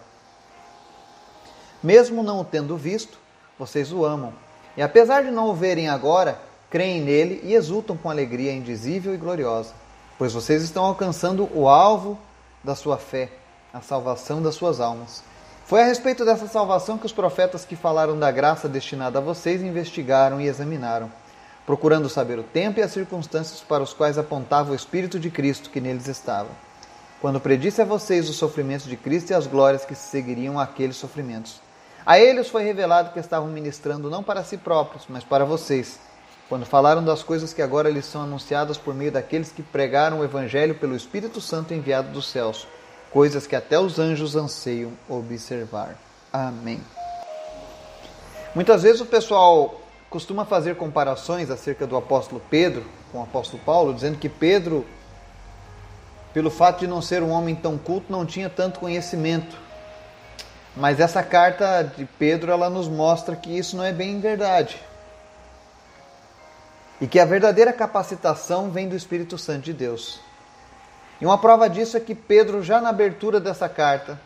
Mesmo 1.82 2.22
não 2.22 2.40
o 2.40 2.44
tendo 2.44 2.76
visto, 2.76 3.18
vocês 3.58 3.92
o 3.92 4.04
amam. 4.04 4.32
E 4.76 4.82
apesar 4.82 5.22
de 5.22 5.30
não 5.30 5.48
o 5.48 5.54
verem 5.54 5.88
agora, 5.88 6.40
creem 6.68 7.00
nele 7.00 7.40
e 7.44 7.54
exultam 7.54 7.96
com 7.96 8.10
alegria 8.10 8.52
indizível 8.52 9.14
e 9.14 9.16
gloriosa 9.16 9.74
pois 10.18 10.32
vocês 10.32 10.62
estão 10.62 10.84
alcançando 10.84 11.48
o 11.54 11.68
alvo 11.68 12.18
da 12.62 12.74
sua 12.74 12.98
fé, 12.98 13.30
a 13.72 13.80
salvação 13.80 14.42
das 14.42 14.56
suas 14.56 14.80
almas. 14.80 15.22
Foi 15.68 15.82
a 15.82 15.84
respeito 15.84 16.24
dessa 16.24 16.46
salvação 16.46 16.96
que 16.96 17.04
os 17.04 17.12
profetas 17.12 17.62
que 17.62 17.76
falaram 17.76 18.18
da 18.18 18.30
graça 18.30 18.66
destinada 18.66 19.18
a 19.18 19.20
vocês 19.20 19.60
investigaram 19.60 20.40
e 20.40 20.46
examinaram, 20.46 21.12
procurando 21.66 22.08
saber 22.08 22.38
o 22.38 22.42
tempo 22.42 22.80
e 22.80 22.82
as 22.82 22.90
circunstâncias 22.90 23.60
para 23.60 23.82
os 23.82 23.92
quais 23.92 24.16
apontava 24.16 24.72
o 24.72 24.74
Espírito 24.74 25.20
de 25.20 25.28
Cristo 25.28 25.68
que 25.68 25.78
neles 25.78 26.08
estava. 26.08 26.48
Quando 27.20 27.38
predisse 27.38 27.82
a 27.82 27.84
vocês 27.84 28.30
os 28.30 28.36
sofrimentos 28.36 28.86
de 28.86 28.96
Cristo 28.96 29.30
e 29.30 29.34
as 29.34 29.46
glórias 29.46 29.84
que 29.84 29.94
seguiriam 29.94 30.58
àqueles 30.58 30.96
sofrimentos. 30.96 31.60
A 32.06 32.18
eles 32.18 32.48
foi 32.48 32.64
revelado 32.64 33.12
que 33.12 33.20
estavam 33.20 33.50
ministrando 33.50 34.08
não 34.08 34.22
para 34.22 34.42
si 34.42 34.56
próprios, 34.56 35.04
mas 35.06 35.22
para 35.22 35.44
vocês 35.44 36.00
quando 36.48 36.64
falaram 36.64 37.04
das 37.04 37.22
coisas 37.22 37.52
que 37.52 37.60
agora 37.60 37.90
lhes 37.90 38.06
são 38.06 38.22
anunciadas 38.22 38.78
por 38.78 38.94
meio 38.94 39.12
daqueles 39.12 39.52
que 39.52 39.62
pregaram 39.62 40.20
o 40.20 40.24
Evangelho 40.24 40.74
pelo 40.76 40.96
Espírito 40.96 41.42
Santo 41.42 41.74
enviado 41.74 42.08
dos 42.08 42.26
céus, 42.26 42.66
coisas 43.12 43.46
que 43.46 43.56
até 43.56 43.78
os 43.78 43.98
anjos 43.98 44.36
anseiam 44.36 44.92
observar. 45.08 45.96
Amém. 46.32 46.80
Muitas 48.54 48.82
vezes 48.82 49.00
o 49.00 49.06
pessoal 49.06 49.80
costuma 50.10 50.44
fazer 50.44 50.76
comparações 50.76 51.50
acerca 51.50 51.86
do 51.86 51.96
apóstolo 51.96 52.42
Pedro 52.50 52.84
com 53.12 53.18
o 53.18 53.22
apóstolo 53.22 53.62
Paulo, 53.64 53.94
dizendo 53.94 54.18
que 54.18 54.28
Pedro, 54.28 54.86
pelo 56.32 56.50
fato 56.50 56.80
de 56.80 56.86
não 56.86 57.00
ser 57.00 57.22
um 57.22 57.30
homem 57.30 57.54
tão 57.54 57.78
culto, 57.78 58.12
não 58.12 58.26
tinha 58.26 58.48
tanto 58.48 58.80
conhecimento. 58.80 59.56
Mas 60.76 61.00
essa 61.00 61.22
carta 61.22 61.82
de 61.82 62.04
Pedro, 62.04 62.52
ela 62.52 62.70
nos 62.70 62.88
mostra 62.88 63.34
que 63.34 63.50
isso 63.56 63.76
não 63.76 63.84
é 63.84 63.92
bem 63.92 64.20
verdade. 64.20 64.80
E 67.00 67.06
que 67.06 67.18
a 67.18 67.24
verdadeira 67.24 67.72
capacitação 67.72 68.70
vem 68.70 68.88
do 68.88 68.96
Espírito 68.96 69.38
Santo 69.38 69.62
de 69.62 69.72
Deus. 69.72 70.20
E 71.20 71.26
uma 71.26 71.38
prova 71.38 71.68
disso 71.68 71.96
é 71.96 72.00
que 72.00 72.14
Pedro, 72.14 72.62
já 72.62 72.80
na 72.80 72.90
abertura 72.90 73.40
dessa 73.40 73.68
carta, 73.68 74.20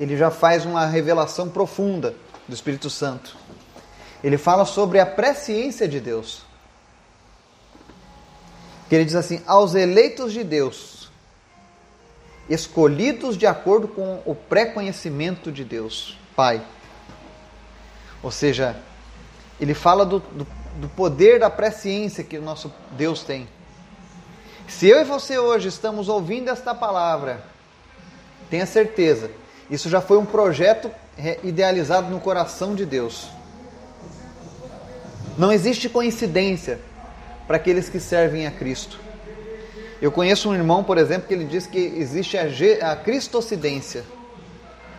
ele 0.00 0.16
já 0.16 0.30
faz 0.30 0.64
uma 0.64 0.86
revelação 0.86 1.48
profunda 1.48 2.14
do 2.48 2.54
Espírito 2.54 2.88
Santo. 2.88 3.36
Ele 4.22 4.38
fala 4.38 4.64
sobre 4.64 4.98
a 4.98 5.06
presciência 5.06 5.86
de 5.86 6.00
Deus. 6.00 6.42
Que 8.88 8.94
ele 8.94 9.04
diz 9.04 9.14
assim: 9.14 9.42
aos 9.46 9.74
eleitos 9.74 10.32
de 10.32 10.42
Deus, 10.42 11.10
escolhidos 12.48 13.36
de 13.36 13.46
acordo 13.46 13.86
com 13.86 14.22
o 14.24 14.34
pré-conhecimento 14.34 15.52
de 15.52 15.64
Deus, 15.64 16.18
Pai. 16.34 16.62
Ou 18.22 18.30
seja, 18.30 18.76
ele 19.60 19.74
fala 19.74 20.04
do, 20.06 20.20
do, 20.20 20.46
do 20.76 20.88
poder 20.88 21.38
da 21.38 21.50
presciência 21.50 22.24
que 22.24 22.38
o 22.38 22.42
nosso 22.42 22.72
Deus 22.92 23.22
tem. 23.22 23.46
Se 24.66 24.88
eu 24.88 25.00
e 25.00 25.04
você 25.04 25.38
hoje 25.38 25.68
estamos 25.68 26.08
ouvindo 26.08 26.48
esta 26.48 26.74
palavra, 26.74 27.44
tenha 28.50 28.66
certeza, 28.66 29.30
isso 29.70 29.88
já 29.88 30.00
foi 30.00 30.18
um 30.18 30.24
projeto 30.24 30.90
idealizado 31.42 32.10
no 32.10 32.20
coração 32.20 32.74
de 32.74 32.84
Deus. 32.84 33.28
Não 35.36 35.52
existe 35.52 35.88
coincidência 35.88 36.80
para 37.46 37.56
aqueles 37.56 37.88
que 37.88 38.00
servem 38.00 38.46
a 38.46 38.50
Cristo. 38.50 38.98
Eu 40.00 40.10
conheço 40.10 40.48
um 40.48 40.54
irmão, 40.54 40.82
por 40.82 40.98
exemplo, 40.98 41.28
que 41.28 41.34
ele 41.34 41.44
diz 41.44 41.66
que 41.66 41.78
existe 41.78 42.36
a, 42.36 42.92
a 42.92 42.96
cristocidência, 42.96 44.04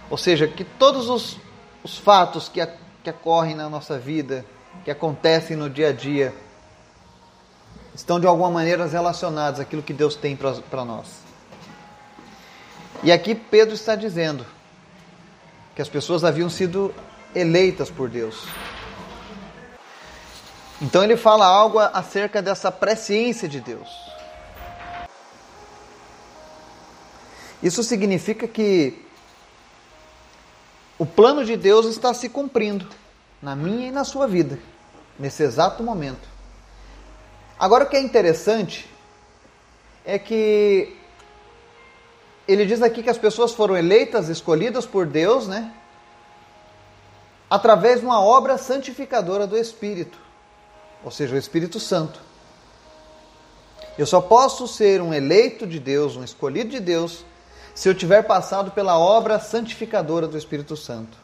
ou 0.09 0.17
seja, 0.17 0.47
que 0.47 0.63
todos 0.63 1.09
os, 1.09 1.37
os 1.83 1.97
fatos 1.97 2.49
que, 2.49 2.61
a, 2.61 2.67
que 3.03 3.09
ocorrem 3.09 3.55
na 3.55 3.69
nossa 3.69 3.97
vida, 3.97 4.45
que 4.83 4.91
acontecem 4.91 5.55
no 5.55 5.69
dia 5.69 5.89
a 5.89 5.91
dia, 5.91 6.33
estão 7.95 8.19
de 8.19 8.27
alguma 8.27 8.51
maneira 8.51 8.85
relacionados 8.85 9.59
àquilo 9.59 9.81
que 9.81 9.93
Deus 9.93 10.15
tem 10.15 10.35
para 10.35 10.83
nós. 10.83 11.07
E 13.01 13.11
aqui 13.11 13.33
Pedro 13.33 13.73
está 13.73 13.95
dizendo 13.95 14.45
que 15.73 15.81
as 15.81 15.87
pessoas 15.87 16.23
haviam 16.23 16.49
sido 16.49 16.93
eleitas 17.33 17.89
por 17.89 18.09
Deus. 18.09 18.45
Então 20.81 21.03
ele 21.03 21.15
fala 21.15 21.45
algo 21.45 21.79
acerca 21.79 22.41
dessa 22.41 22.69
presciência 22.69 23.47
de 23.47 23.61
Deus. 23.61 23.89
Isso 27.63 27.81
significa 27.81 28.47
que 28.47 29.05
o 30.99 31.05
plano 31.05 31.45
de 31.45 31.55
Deus 31.55 31.85
está 31.85 32.13
se 32.13 32.27
cumprindo 32.27 32.87
na 33.41 33.55
minha 33.55 33.87
e 33.87 33.91
na 33.91 34.03
sua 34.03 34.27
vida, 34.27 34.59
nesse 35.17 35.43
exato 35.43 35.81
momento. 35.81 36.34
Agora 37.57 37.85
o 37.85 37.89
que 37.89 37.95
é 37.95 38.01
interessante 38.01 38.89
é 40.05 40.19
que 40.19 40.95
ele 42.47 42.65
diz 42.65 42.81
aqui 42.81 43.01
que 43.01 43.09
as 43.09 43.17
pessoas 43.17 43.53
foram 43.53 43.75
eleitas, 43.75 44.29
escolhidas 44.29 44.85
por 44.85 45.05
Deus, 45.05 45.47
né? 45.47 45.73
Através 47.49 48.01
de 48.01 48.05
uma 48.05 48.21
obra 48.21 48.57
santificadora 48.57 49.47
do 49.47 49.57
Espírito 49.57 50.25
ou 51.05 51.11
seja, 51.11 51.35
o 51.35 51.37
Espírito 51.37 51.79
Santo. 51.79 52.19
Eu 53.95 54.07
só 54.07 54.19
posso 54.19 54.67
ser 54.67 55.01
um 55.03 55.13
eleito 55.13 55.67
de 55.67 55.79
Deus, 55.79 56.17
um 56.17 56.23
escolhido 56.23 56.71
de 56.71 56.79
Deus, 56.79 57.23
se 57.75 57.87
eu 57.87 57.93
tiver 57.93 58.23
passado 58.23 58.71
pela 58.71 58.97
obra 58.97 59.39
santificadora 59.39 60.27
do 60.27 60.35
Espírito 60.35 60.75
Santo. 60.75 61.15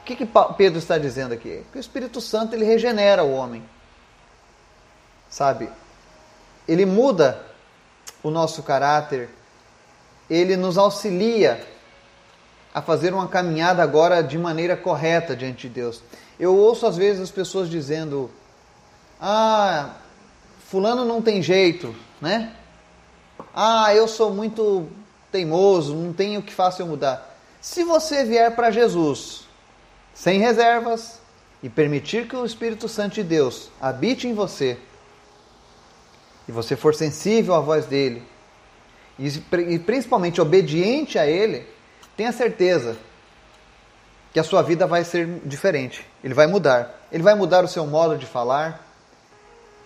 O 0.00 0.04
que, 0.04 0.14
que 0.14 0.28
Pedro 0.56 0.78
está 0.78 0.98
dizendo 0.98 1.34
aqui? 1.34 1.64
Que 1.72 1.78
o 1.78 1.80
Espírito 1.80 2.20
Santo 2.20 2.54
ele 2.54 2.64
regenera 2.64 3.24
o 3.24 3.32
homem, 3.32 3.62
sabe? 5.30 5.70
Ele 6.68 6.84
muda 6.84 7.46
o 8.22 8.30
nosso 8.30 8.62
caráter, 8.62 9.30
ele 10.28 10.56
nos 10.56 10.76
auxilia 10.76 11.66
a 12.74 12.82
fazer 12.82 13.14
uma 13.14 13.28
caminhada 13.28 13.82
agora 13.82 14.22
de 14.22 14.36
maneira 14.36 14.76
correta 14.76 15.34
diante 15.34 15.68
de 15.68 15.74
Deus. 15.74 16.02
Eu 16.38 16.56
ouço 16.56 16.86
às 16.86 16.96
vezes 16.96 17.22
as 17.22 17.30
pessoas 17.30 17.68
dizendo: 17.68 18.30
ah, 19.20 19.94
fulano 20.68 21.04
não 21.04 21.22
tem 21.22 21.42
jeito, 21.42 21.94
né? 22.20 22.52
Ah, 23.54 23.94
eu 23.94 24.06
sou 24.06 24.32
muito 24.32 24.88
teimoso, 25.32 25.94
não 25.94 26.12
tenho 26.12 26.40
o 26.40 26.42
que 26.42 26.52
faça 26.52 26.82
eu 26.82 26.86
mudar. 26.86 27.38
Se 27.60 27.84
você 27.84 28.24
vier 28.24 28.54
para 28.54 28.70
Jesus 28.70 29.48
sem 30.14 30.38
reservas 30.38 31.18
e 31.62 31.68
permitir 31.68 32.26
que 32.28 32.36
o 32.36 32.44
Espírito 32.44 32.88
Santo 32.88 33.14
de 33.14 33.22
Deus 33.22 33.70
habite 33.80 34.26
em 34.26 34.34
você, 34.34 34.78
e 36.50 36.52
você 36.52 36.74
for 36.74 36.92
sensível 36.92 37.54
à 37.54 37.60
voz 37.60 37.86
dele, 37.86 38.24
e 39.16 39.78
principalmente 39.78 40.40
obediente 40.40 41.16
a 41.16 41.24
ele, 41.24 41.64
tenha 42.16 42.32
certeza 42.32 42.96
que 44.32 44.40
a 44.40 44.42
sua 44.42 44.60
vida 44.60 44.84
vai 44.84 45.04
ser 45.04 45.28
diferente. 45.44 46.04
Ele 46.24 46.34
vai 46.34 46.48
mudar. 46.48 47.06
Ele 47.12 47.22
vai 47.22 47.36
mudar 47.36 47.64
o 47.64 47.68
seu 47.68 47.86
modo 47.86 48.18
de 48.18 48.26
falar, 48.26 48.84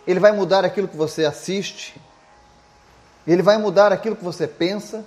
ele 0.06 0.18
vai 0.18 0.32
mudar 0.32 0.64
aquilo 0.64 0.88
que 0.88 0.96
você 0.96 1.26
assiste, 1.26 2.00
ele 3.26 3.42
vai 3.42 3.58
mudar 3.58 3.92
aquilo 3.92 4.16
que 4.16 4.24
você 4.24 4.48
pensa, 4.48 5.04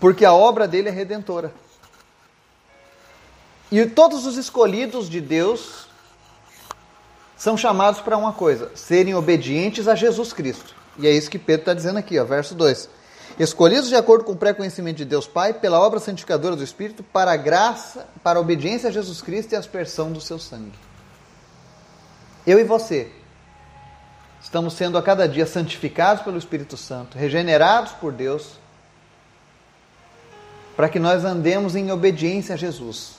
porque 0.00 0.24
a 0.24 0.32
obra 0.32 0.68
dele 0.68 0.90
é 0.90 0.92
redentora. 0.92 1.52
E 3.72 3.84
todos 3.84 4.26
os 4.26 4.36
escolhidos 4.36 5.08
de 5.10 5.20
Deus 5.20 5.87
são 7.38 7.56
chamados 7.56 8.00
para 8.00 8.18
uma 8.18 8.32
coisa: 8.32 8.70
serem 8.74 9.14
obedientes 9.14 9.88
a 9.88 9.94
Jesus 9.94 10.32
Cristo. 10.32 10.74
E 10.98 11.06
é 11.06 11.10
isso 11.10 11.30
que 11.30 11.38
Pedro 11.38 11.62
está 11.62 11.74
dizendo 11.74 11.98
aqui, 11.98 12.18
ó, 12.18 12.24
verso 12.24 12.54
2. 12.54 12.90
Escolhidos 13.38 13.88
de 13.88 13.94
acordo 13.94 14.24
com 14.24 14.32
o 14.32 14.36
pré-conhecimento 14.36 14.96
de 14.96 15.04
Deus 15.04 15.26
Pai, 15.26 15.54
pela 15.54 15.80
obra 15.80 16.00
santificadora 16.00 16.56
do 16.56 16.64
Espírito, 16.64 17.02
para 17.04 17.30
a 17.32 17.36
graça, 17.36 18.08
para 18.22 18.38
a 18.38 18.42
obediência 18.42 18.88
a 18.88 18.92
Jesus 18.92 19.22
Cristo 19.22 19.52
e 19.52 19.56
a 19.56 19.60
aspersão 19.60 20.12
do 20.12 20.20
seu 20.20 20.38
sangue. 20.38 20.78
Eu 22.44 22.58
e 22.58 22.64
você 22.64 23.12
Estamos 24.40 24.74
sendo 24.74 24.96
a 24.96 25.02
cada 25.02 25.28
dia 25.28 25.46
santificados 25.46 26.22
pelo 26.22 26.38
Espírito 26.38 26.76
Santo, 26.76 27.18
regenerados 27.18 27.92
por 27.92 28.12
Deus, 28.12 28.58
para 30.76 30.88
que 30.88 30.98
nós 30.98 31.24
andemos 31.24 31.74
em 31.74 31.90
obediência 31.90 32.54
a 32.54 32.58
Jesus. 32.58 33.16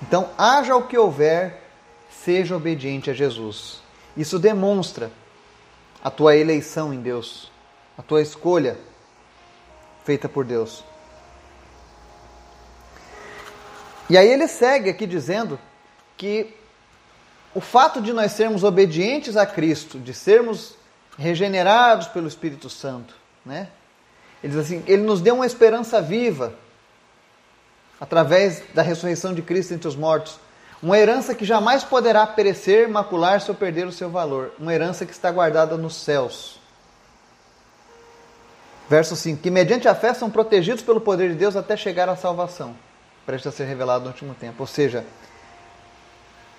Então, 0.00 0.30
haja 0.38 0.76
o 0.76 0.86
que 0.86 0.96
houver, 0.96 1.67
seja 2.28 2.54
obediente 2.54 3.10
a 3.10 3.14
Jesus. 3.14 3.80
Isso 4.14 4.38
demonstra 4.38 5.10
a 6.04 6.10
tua 6.10 6.36
eleição 6.36 6.92
em 6.92 7.00
Deus, 7.00 7.50
a 7.96 8.02
tua 8.02 8.20
escolha 8.20 8.76
feita 10.04 10.28
por 10.28 10.44
Deus. 10.44 10.84
E 14.10 14.18
aí 14.18 14.28
ele 14.28 14.46
segue 14.46 14.90
aqui 14.90 15.06
dizendo 15.06 15.58
que 16.18 16.54
o 17.54 17.62
fato 17.62 18.02
de 18.02 18.12
nós 18.12 18.32
sermos 18.32 18.62
obedientes 18.62 19.34
a 19.34 19.46
Cristo, 19.46 19.98
de 19.98 20.12
sermos 20.12 20.74
regenerados 21.16 22.08
pelo 22.08 22.28
Espírito 22.28 22.68
Santo, 22.68 23.14
né? 23.42 23.70
Ele 24.44 24.52
diz 24.52 24.66
assim, 24.66 24.84
ele 24.86 25.02
nos 25.02 25.22
deu 25.22 25.36
uma 25.36 25.46
esperança 25.46 26.02
viva 26.02 26.52
através 27.98 28.62
da 28.74 28.82
ressurreição 28.82 29.32
de 29.32 29.40
Cristo 29.40 29.72
entre 29.72 29.88
os 29.88 29.96
mortos, 29.96 30.38
uma 30.82 30.98
herança 30.98 31.34
que 31.34 31.44
jamais 31.44 31.82
poderá 31.82 32.26
perecer, 32.26 32.88
macular-se 32.88 33.50
ou 33.50 33.56
perder 33.56 33.86
o 33.86 33.92
seu 33.92 34.08
valor, 34.08 34.52
uma 34.58 34.72
herança 34.72 35.04
que 35.04 35.12
está 35.12 35.30
guardada 35.30 35.76
nos 35.76 35.96
céus. 35.96 36.58
Verso 38.88 39.16
5: 39.16 39.42
Que 39.42 39.50
mediante 39.50 39.88
a 39.88 39.94
fé 39.94 40.14
são 40.14 40.30
protegidos 40.30 40.82
pelo 40.82 41.00
poder 41.00 41.30
de 41.30 41.34
Deus 41.34 41.56
até 41.56 41.76
chegar 41.76 42.08
à 42.08 42.16
salvação, 42.16 42.76
prestes 43.26 43.52
a 43.52 43.56
ser 43.56 43.64
revelado 43.64 44.04
no 44.04 44.10
último 44.10 44.34
tempo. 44.34 44.56
Ou 44.60 44.66
seja, 44.66 45.04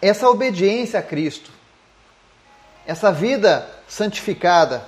essa 0.01 0.29
obediência 0.29 0.99
a 0.99 1.03
Cristo, 1.03 1.51
essa 2.85 3.11
vida 3.11 3.69
santificada 3.88 4.83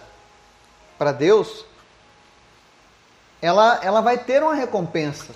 para 0.97 1.13
Deus, 1.13 1.65
ela, 3.41 3.79
ela 3.81 4.01
vai 4.01 4.17
ter 4.17 4.43
uma 4.43 4.53
recompensa 4.53 5.33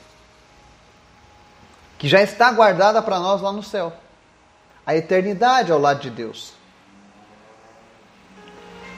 que 1.98 2.08
já 2.08 2.22
está 2.22 2.52
guardada 2.52 3.02
para 3.02 3.20
nós 3.20 3.42
lá 3.42 3.52
no 3.52 3.64
céu 3.64 3.94
a 4.86 4.96
eternidade 4.96 5.72
ao 5.72 5.80
lado 5.80 6.00
de 6.00 6.10
Deus. 6.10 6.54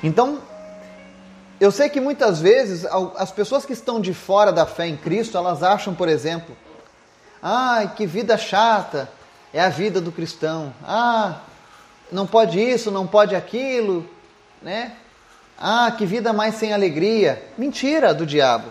Então, 0.04 0.40
eu 1.60 1.72
sei 1.72 1.90
que 1.90 2.00
muitas 2.00 2.42
vezes 2.42 2.86
as 3.16 3.32
pessoas 3.32 3.66
que 3.66 3.74
estão 3.74 4.00
de 4.00 4.14
fora 4.14 4.52
da 4.52 4.66
fé 4.66 4.88
em 4.88 4.98
Cristo, 4.98 5.38
elas 5.38 5.64
acham, 5.64 5.96
por 5.96 6.10
exemplo, 6.10 6.56
ai, 7.42 7.94
que 7.96 8.06
vida 8.06 8.38
chata 8.38 9.10
é 9.54 9.62
a 9.62 9.70
vida 9.70 10.02
do 10.02 10.12
cristão. 10.12 10.74
Ah, 10.84 11.40
não 12.12 12.28
pode 12.28 12.60
isso, 12.60 12.92
não 12.92 13.08
pode 13.08 13.36
aquilo, 13.36 14.08
né? 14.62 14.94
Ah, 15.58 15.92
que 15.98 16.06
vida 16.06 16.32
mais 16.32 16.56
sem 16.56 16.74
alegria. 16.74 17.44
Mentira 17.58 18.14
do 18.14 18.26
diabo. 18.26 18.70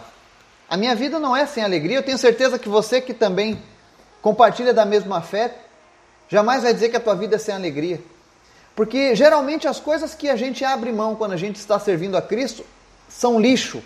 A 0.68 0.76
minha 0.76 0.94
vida 0.94 1.18
não 1.18 1.36
é 1.36 1.44
sem 1.46 1.64
alegria. 1.64 1.96
Eu 1.96 2.02
tenho 2.02 2.18
certeza 2.18 2.58
que 2.58 2.68
você 2.68 3.00
que 3.00 3.14
também 3.14 3.60
compartilha 4.26 4.74
da 4.74 4.84
mesma 4.84 5.20
fé, 5.20 5.54
jamais 6.28 6.64
vai 6.64 6.74
dizer 6.74 6.88
que 6.88 6.96
a 6.96 7.00
tua 7.00 7.14
vida 7.14 7.36
é 7.36 7.38
sem 7.38 7.54
alegria. 7.54 8.00
Porque 8.74 9.14
geralmente 9.14 9.68
as 9.68 9.78
coisas 9.78 10.16
que 10.16 10.28
a 10.28 10.34
gente 10.34 10.64
abre 10.64 10.90
mão 10.90 11.14
quando 11.14 11.30
a 11.30 11.36
gente 11.36 11.54
está 11.54 11.78
servindo 11.78 12.16
a 12.16 12.20
Cristo 12.20 12.66
são 13.08 13.38
lixo. 13.38 13.80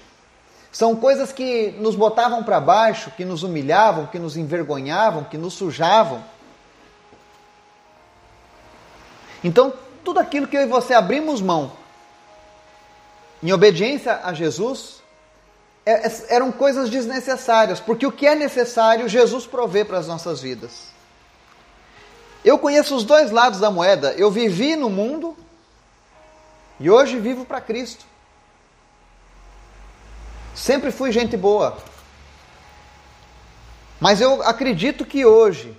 São 0.73 0.97
coisas 0.97 1.31
que 1.31 1.73
nos 1.73 1.95
botavam 1.95 2.43
para 2.43 2.59
baixo, 2.59 3.11
que 3.11 3.23
nos 3.23 3.43
humilhavam, 3.43 4.07
que 4.07 4.19
nos 4.19 4.35
envergonhavam, 4.35 5.25
que 5.25 5.37
nos 5.37 5.53
sujavam. 5.53 6.25
Então, 9.45 9.75
tudo 10.03 10.21
aquilo 10.21 10.49
que 10.49 10.57
eu 10.57 10.63
e 10.63 10.67
você 10.67 10.95
abrimos 10.95 11.43
mão 11.43 11.71
em 13.43 13.53
obediência 13.53 14.21
a 14.25 14.33
Jesus 14.33 15.00
eram 15.85 16.53
coisas 16.53 16.91
desnecessárias, 16.91 17.81
porque 17.81 18.07
o 18.07 18.13
que 18.13 18.27
é 18.27 18.35
necessário 18.35 19.09
Jesus 19.09 19.47
provê 19.47 19.85
para 19.85 19.99
as 19.99 20.07
nossas 20.07 20.41
vidas. 20.41 20.89
Eu 22.45 22.59
conheço 22.59 22.95
os 22.97 23.05
dois 23.05 23.31
lados 23.31 23.61
da 23.61 23.71
moeda. 23.71 24.13
Eu 24.15 24.31
vivi 24.31 24.77
no 24.77 24.89
mundo 24.89 25.37
e 26.79 26.91
hoje 26.91 27.19
vivo 27.19 27.45
para 27.45 27.61
Cristo. 27.61 28.05
Sempre 30.55 30.91
fui 30.91 31.13
gente 31.13 31.37
boa. 31.37 31.77
Mas 34.01 34.21
eu 34.21 34.43
acredito 34.43 35.05
que 35.05 35.27
hoje, 35.27 35.77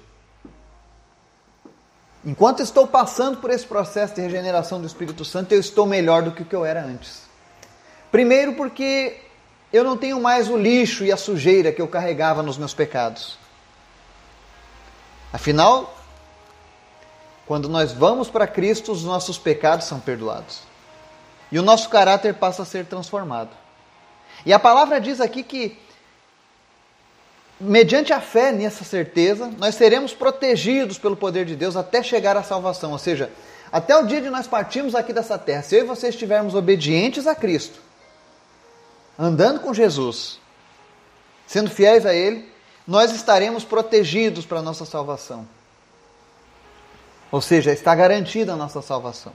enquanto 2.23 2.61
estou 2.61 2.85
passando 2.85 3.37
por 3.37 3.49
esse 3.49 3.65
processo 3.65 4.13
de 4.13 4.21
regeneração 4.21 4.79
do 4.79 4.85
Espírito 4.85 5.25
Santo, 5.25 5.51
eu 5.53 5.59
estou 5.59 5.87
melhor 5.87 6.21
do 6.21 6.31
que 6.31 6.43
o 6.43 6.45
que 6.45 6.55
eu 6.55 6.63
era 6.63 6.83
antes. 6.83 7.23
Primeiro, 8.11 8.53
porque 8.53 9.19
eu 9.71 9.83
não 9.83 9.95
tenho 9.95 10.19
mais 10.19 10.49
o 10.49 10.57
lixo 10.57 11.05
e 11.05 11.11
a 11.11 11.17
sujeira 11.17 11.71
que 11.71 11.81
eu 11.81 11.87
carregava 11.87 12.43
nos 12.43 12.57
meus 12.57 12.73
pecados. 12.73 13.37
Afinal, 15.31 15.95
quando 17.45 17.69
nós 17.69 17.93
vamos 17.93 18.29
para 18.29 18.47
Cristo, 18.47 18.91
os 18.91 19.03
nossos 19.03 19.37
pecados 19.37 19.85
são 19.85 19.99
perdoados. 19.99 20.61
E 21.51 21.59
o 21.59 21.63
nosso 21.63 21.89
caráter 21.89 22.33
passa 22.33 22.63
a 22.63 22.65
ser 22.65 22.85
transformado. 22.85 23.49
E 24.45 24.53
a 24.53 24.59
palavra 24.59 24.99
diz 24.99 25.21
aqui 25.21 25.43
que, 25.43 25.77
mediante 27.59 28.11
a 28.11 28.19
fé 28.19 28.51
nessa 28.51 28.83
certeza, 28.83 29.51
nós 29.57 29.75
seremos 29.75 30.13
protegidos 30.13 30.97
pelo 30.97 31.15
poder 31.15 31.45
de 31.45 31.55
Deus 31.55 31.75
até 31.75 32.03
chegar 32.03 32.35
à 32.35 32.43
salvação. 32.43 32.91
Ou 32.91 32.97
seja, 32.97 33.31
até 33.71 33.95
o 33.95 34.05
dia 34.05 34.21
de 34.21 34.29
nós 34.29 34.47
partirmos 34.47 34.95
aqui 34.95 35.13
dessa 35.13 35.37
terra, 35.37 35.61
se 35.61 35.75
eu 35.75 35.81
e 35.81 35.87
você 35.87 36.09
estivermos 36.09 36.55
obedientes 36.55 37.27
a 37.27 37.35
Cristo, 37.35 37.79
andando 39.21 39.59
com 39.59 39.71
Jesus, 39.71 40.39
sendo 41.45 41.69
fiéis 41.69 42.07
a 42.07 42.13
Ele, 42.13 42.49
nós 42.87 43.11
estaremos 43.11 43.63
protegidos 43.63 44.47
para 44.47 44.57
a 44.57 44.61
nossa 44.63 44.83
salvação. 44.83 45.47
Ou 47.31 47.39
seja, 47.39 47.71
está 47.71 47.93
garantida 47.93 48.53
a 48.53 48.55
nossa 48.55 48.81
salvação. 48.81 49.31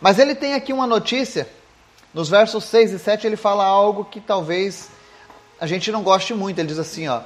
Mas 0.00 0.18
ele 0.18 0.34
tem 0.34 0.54
aqui 0.54 0.72
uma 0.72 0.86
notícia, 0.86 1.48
nos 2.14 2.28
versos 2.28 2.64
6 2.64 2.92
e 2.92 2.98
7 2.98 3.26
ele 3.26 3.36
fala 3.36 3.64
algo 3.64 4.04
que 4.04 4.20
talvez 4.20 4.88
a 5.60 5.66
gente 5.66 5.90
não 5.90 6.02
goste 6.02 6.32
muito. 6.32 6.58
Ele 6.58 6.68
diz 6.68 6.78
assim, 6.78 7.08
ó: 7.08 7.20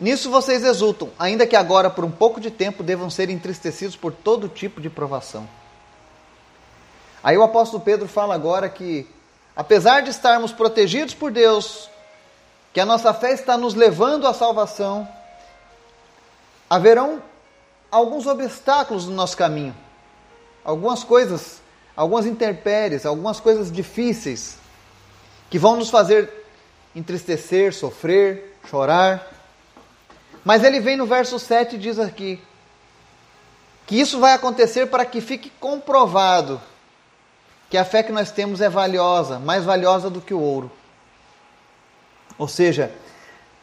Nisso 0.00 0.30
vocês 0.30 0.64
exultam, 0.64 1.10
ainda 1.18 1.46
que 1.46 1.54
agora 1.54 1.90
por 1.90 2.04
um 2.04 2.10
pouco 2.10 2.40
de 2.40 2.50
tempo 2.50 2.82
devam 2.82 3.10
ser 3.10 3.28
entristecidos 3.28 3.96
por 3.96 4.12
todo 4.12 4.48
tipo 4.48 4.80
de 4.80 4.88
provação. 4.90 5.48
Aí 7.22 7.36
o 7.36 7.42
apóstolo 7.42 7.82
Pedro 7.82 8.08
fala 8.08 8.34
agora 8.34 8.68
que 8.68 9.06
apesar 9.56 10.02
de 10.02 10.10
estarmos 10.10 10.52
protegidos 10.52 11.14
por 11.14 11.30
Deus, 11.30 11.88
que 12.72 12.80
a 12.80 12.86
nossa 12.86 13.14
fé 13.14 13.32
está 13.32 13.56
nos 13.56 13.74
levando 13.74 14.26
à 14.26 14.34
salvação, 14.34 15.08
haverão 16.68 17.22
alguns 17.90 18.26
obstáculos 18.26 19.06
no 19.06 19.14
nosso 19.14 19.36
caminho, 19.36 19.74
algumas 20.64 21.04
coisas, 21.04 21.62
algumas 21.96 22.26
intempéries, 22.26 23.06
algumas 23.06 23.38
coisas 23.38 23.70
difíceis 23.70 24.56
que 25.48 25.58
vão 25.58 25.76
nos 25.76 25.90
fazer 25.90 26.44
entristecer, 26.94 27.72
sofrer, 27.72 28.56
chorar. 28.68 29.30
Mas 30.44 30.64
ele 30.64 30.80
vem 30.80 30.96
no 30.96 31.06
verso 31.06 31.38
7 31.38 31.76
e 31.76 31.78
diz 31.78 31.98
aqui 31.98 32.42
que 33.86 34.00
isso 34.00 34.18
vai 34.18 34.32
acontecer 34.32 34.86
para 34.86 35.04
que 35.04 35.20
fique 35.20 35.50
comprovado 35.60 36.60
que 37.74 37.78
a 37.78 37.84
fé 37.84 38.04
que 38.04 38.12
nós 38.12 38.30
temos 38.30 38.60
é 38.60 38.68
valiosa, 38.68 39.40
mais 39.40 39.64
valiosa 39.64 40.08
do 40.08 40.20
que 40.20 40.32
o 40.32 40.38
ouro. 40.38 40.70
Ou 42.38 42.46
seja, 42.46 42.92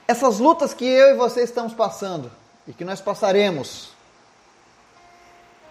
essas 0.06 0.38
lutas 0.38 0.74
que 0.74 0.84
eu 0.84 1.12
e 1.12 1.14
você 1.14 1.44
estamos 1.44 1.74
passando 1.74 2.30
e 2.68 2.74
que 2.74 2.84
nós 2.84 3.00
passaremos, 3.00 3.92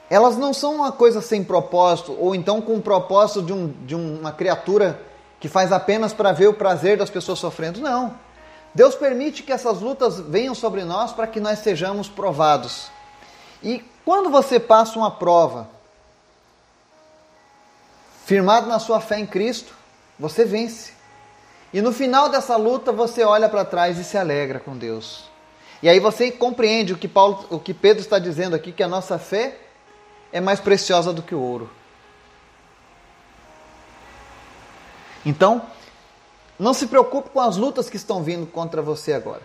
elas 0.09 0.39
não 0.39 0.55
são 0.55 0.77
uma 0.77 0.91
coisa 0.91 1.21
sem 1.21 1.45
propósito, 1.45 2.17
ou 2.19 2.35
então 2.35 2.63
com 2.63 2.77
o 2.77 2.81
propósito 2.81 3.43
de, 3.43 3.53
um, 3.53 3.75
de 3.85 3.95
uma 3.95 4.33
criatura 4.33 4.99
que 5.39 5.47
faz 5.47 5.71
apenas 5.71 6.15
para 6.15 6.33
ver 6.33 6.49
o 6.49 6.55
prazer 6.55 6.97
das 6.97 7.11
pessoas 7.11 7.39
sofrendo. 7.39 7.79
Não. 7.79 8.15
Deus 8.75 8.95
permite 8.95 9.43
que 9.43 9.53
essas 9.53 9.83
lutas 9.83 10.19
venham 10.19 10.55
sobre 10.55 10.83
nós 10.83 11.13
para 11.13 11.27
que 11.27 11.41
nós 11.41 11.59
sejamos 11.59 12.09
provados. 12.09 12.91
E 13.63 13.85
quando 14.03 14.31
você 14.31 14.59
passa 14.59 14.99
uma 14.99 15.11
prova, 15.11 15.69
firmado 18.31 18.69
na 18.69 18.79
sua 18.79 19.01
fé 19.01 19.19
em 19.19 19.27
Cristo, 19.27 19.75
você 20.17 20.45
vence. 20.45 20.93
E 21.73 21.83
no 21.83 21.93
final 21.93 22.29
dessa 22.29 22.55
luta 22.55 22.93
você 22.93 23.25
olha 23.25 23.49
para 23.49 23.65
trás 23.65 23.99
e 23.99 24.05
se 24.05 24.17
alegra 24.17 24.61
com 24.61 24.79
Deus. 24.79 25.29
E 25.83 25.89
aí 25.89 25.99
você 25.99 26.31
compreende 26.31 26.93
o 26.93 26.97
que 26.97 27.09
Paulo, 27.09 27.45
o 27.51 27.59
que 27.59 27.75
Pedro 27.75 28.01
está 28.01 28.21
dizendo 28.21 28.55
aqui 28.55 28.71
que 28.71 28.85
a 28.85 28.89
nossa 28.89 29.19
fé 29.19 29.59
é 30.33 30.41
mais 30.41 30.61
preciosa 30.61 31.13
do 31.13 31.23
que 31.23 31.35
o 31.35 31.41
ouro. 31.41 31.69
Então, 35.27 35.67
não 36.57 36.73
se 36.73 36.87
preocupe 36.87 37.31
com 37.31 37.41
as 37.41 37.57
lutas 37.57 37.91
que 37.91 37.97
estão 37.97 38.23
vindo 38.23 38.47
contra 38.47 38.81
você 38.81 39.13
agora. 39.13 39.43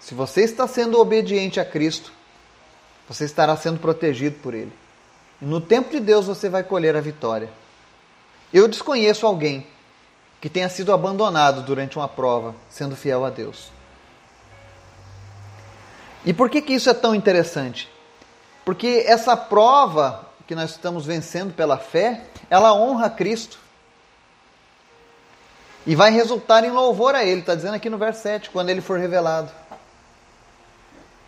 Se 0.00 0.16
você 0.16 0.40
está 0.40 0.66
sendo 0.66 0.98
obediente 0.98 1.60
a 1.60 1.64
Cristo, 1.64 2.12
você 3.08 3.24
estará 3.24 3.56
sendo 3.56 3.78
protegido 3.78 4.34
por 4.40 4.52
Ele. 4.52 4.72
E 5.40 5.44
no 5.44 5.60
tempo 5.60 5.90
de 5.90 6.00
Deus 6.00 6.26
você 6.26 6.48
vai 6.48 6.64
colher 6.64 6.96
a 6.96 7.00
vitória. 7.00 7.62
Eu 8.54 8.68
desconheço 8.68 9.26
alguém 9.26 9.66
que 10.40 10.48
tenha 10.48 10.68
sido 10.68 10.92
abandonado 10.92 11.62
durante 11.62 11.98
uma 11.98 12.06
prova, 12.06 12.54
sendo 12.70 12.94
fiel 12.94 13.24
a 13.24 13.30
Deus. 13.30 13.72
E 16.24 16.32
por 16.32 16.48
que, 16.48 16.62
que 16.62 16.72
isso 16.72 16.88
é 16.88 16.94
tão 16.94 17.16
interessante? 17.16 17.90
Porque 18.64 19.02
essa 19.08 19.36
prova 19.36 20.28
que 20.46 20.54
nós 20.54 20.70
estamos 20.70 21.04
vencendo 21.04 21.52
pela 21.52 21.78
fé, 21.78 22.26
ela 22.48 22.72
honra 22.72 23.10
Cristo. 23.10 23.58
E 25.84 25.96
vai 25.96 26.12
resultar 26.12 26.62
em 26.62 26.70
louvor 26.70 27.16
a 27.16 27.24
Ele, 27.24 27.40
está 27.40 27.56
dizendo 27.56 27.74
aqui 27.74 27.90
no 27.90 27.98
verso 27.98 28.22
7, 28.22 28.50
quando 28.50 28.70
Ele 28.70 28.80
for 28.80 29.00
revelado. 29.00 29.50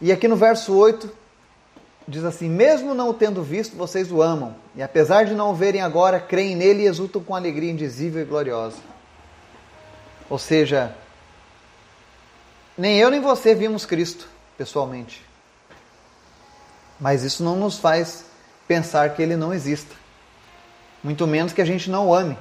E 0.01 0.12
aqui 0.12 0.29
no 0.29 0.37
verso 0.37 0.73
8, 0.73 1.11
diz 2.07 2.25
assim: 2.25 2.49
Mesmo 2.49 2.95
não 2.95 3.11
o 3.11 3.14
tendo 3.14 3.42
visto, 3.42 3.77
vocês 3.77 4.11
o 4.12 4.23
amam, 4.23 4.55
e 4.75 4.83
apesar 4.83 5.25
de 5.25 5.35
não 5.35 5.51
o 5.51 5.55
verem 5.55 5.81
agora, 5.81 6.21
creem 6.21 6.55
nele 6.55 6.83
e 6.83 6.87
exultam 6.87 7.23
com 7.23 7.35
alegria 7.35 7.71
indizível 7.71 8.23
e 8.23 8.25
gloriosa. 8.25 8.79
Ou 10.29 10.38
seja, 10.38 10.95
nem 12.77 12.99
eu 12.99 13.11
nem 13.11 13.21
você 13.21 13.55
vimos 13.55 13.87
Cristo 13.87 14.29
pessoalmente. 14.57 15.25
Mas 16.99 17.23
isso 17.23 17.45
não 17.45 17.57
nos 17.57 17.79
faz 17.79 18.25
pensar 18.66 19.14
que 19.14 19.23
ele 19.23 19.37
não 19.37 19.53
exista. 19.53 19.95
Muito 21.03 21.27
menos 21.27 21.53
que 21.53 21.61
a 21.61 21.64
gente 21.64 21.90
não 21.90 22.09
o 22.09 22.14
ame. 22.14 22.37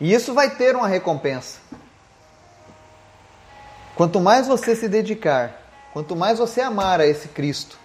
E 0.00 0.12
isso 0.12 0.34
vai 0.34 0.50
ter 0.50 0.74
uma 0.74 0.88
recompensa. 0.88 1.58
Quanto 3.94 4.20
mais 4.20 4.46
você 4.46 4.74
se 4.74 4.88
dedicar, 4.88 5.62
quanto 5.92 6.14
mais 6.14 6.38
você 6.38 6.60
amar 6.60 7.00
a 7.00 7.06
esse 7.06 7.28
Cristo, 7.28 7.78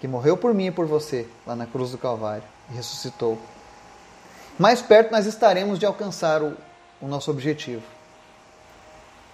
que 0.00 0.08
morreu 0.08 0.36
por 0.36 0.54
mim 0.54 0.66
e 0.66 0.70
por 0.70 0.86
você 0.86 1.28
lá 1.46 1.54
na 1.54 1.66
cruz 1.66 1.90
do 1.90 1.98
Calvário 1.98 2.42
e 2.70 2.74
ressuscitou, 2.74 3.38
mais 4.58 4.80
perto 4.80 5.12
nós 5.12 5.26
estaremos 5.26 5.78
de 5.78 5.86
alcançar 5.86 6.42
o, 6.42 6.56
o 7.00 7.06
nosso 7.06 7.30
objetivo. 7.30 7.82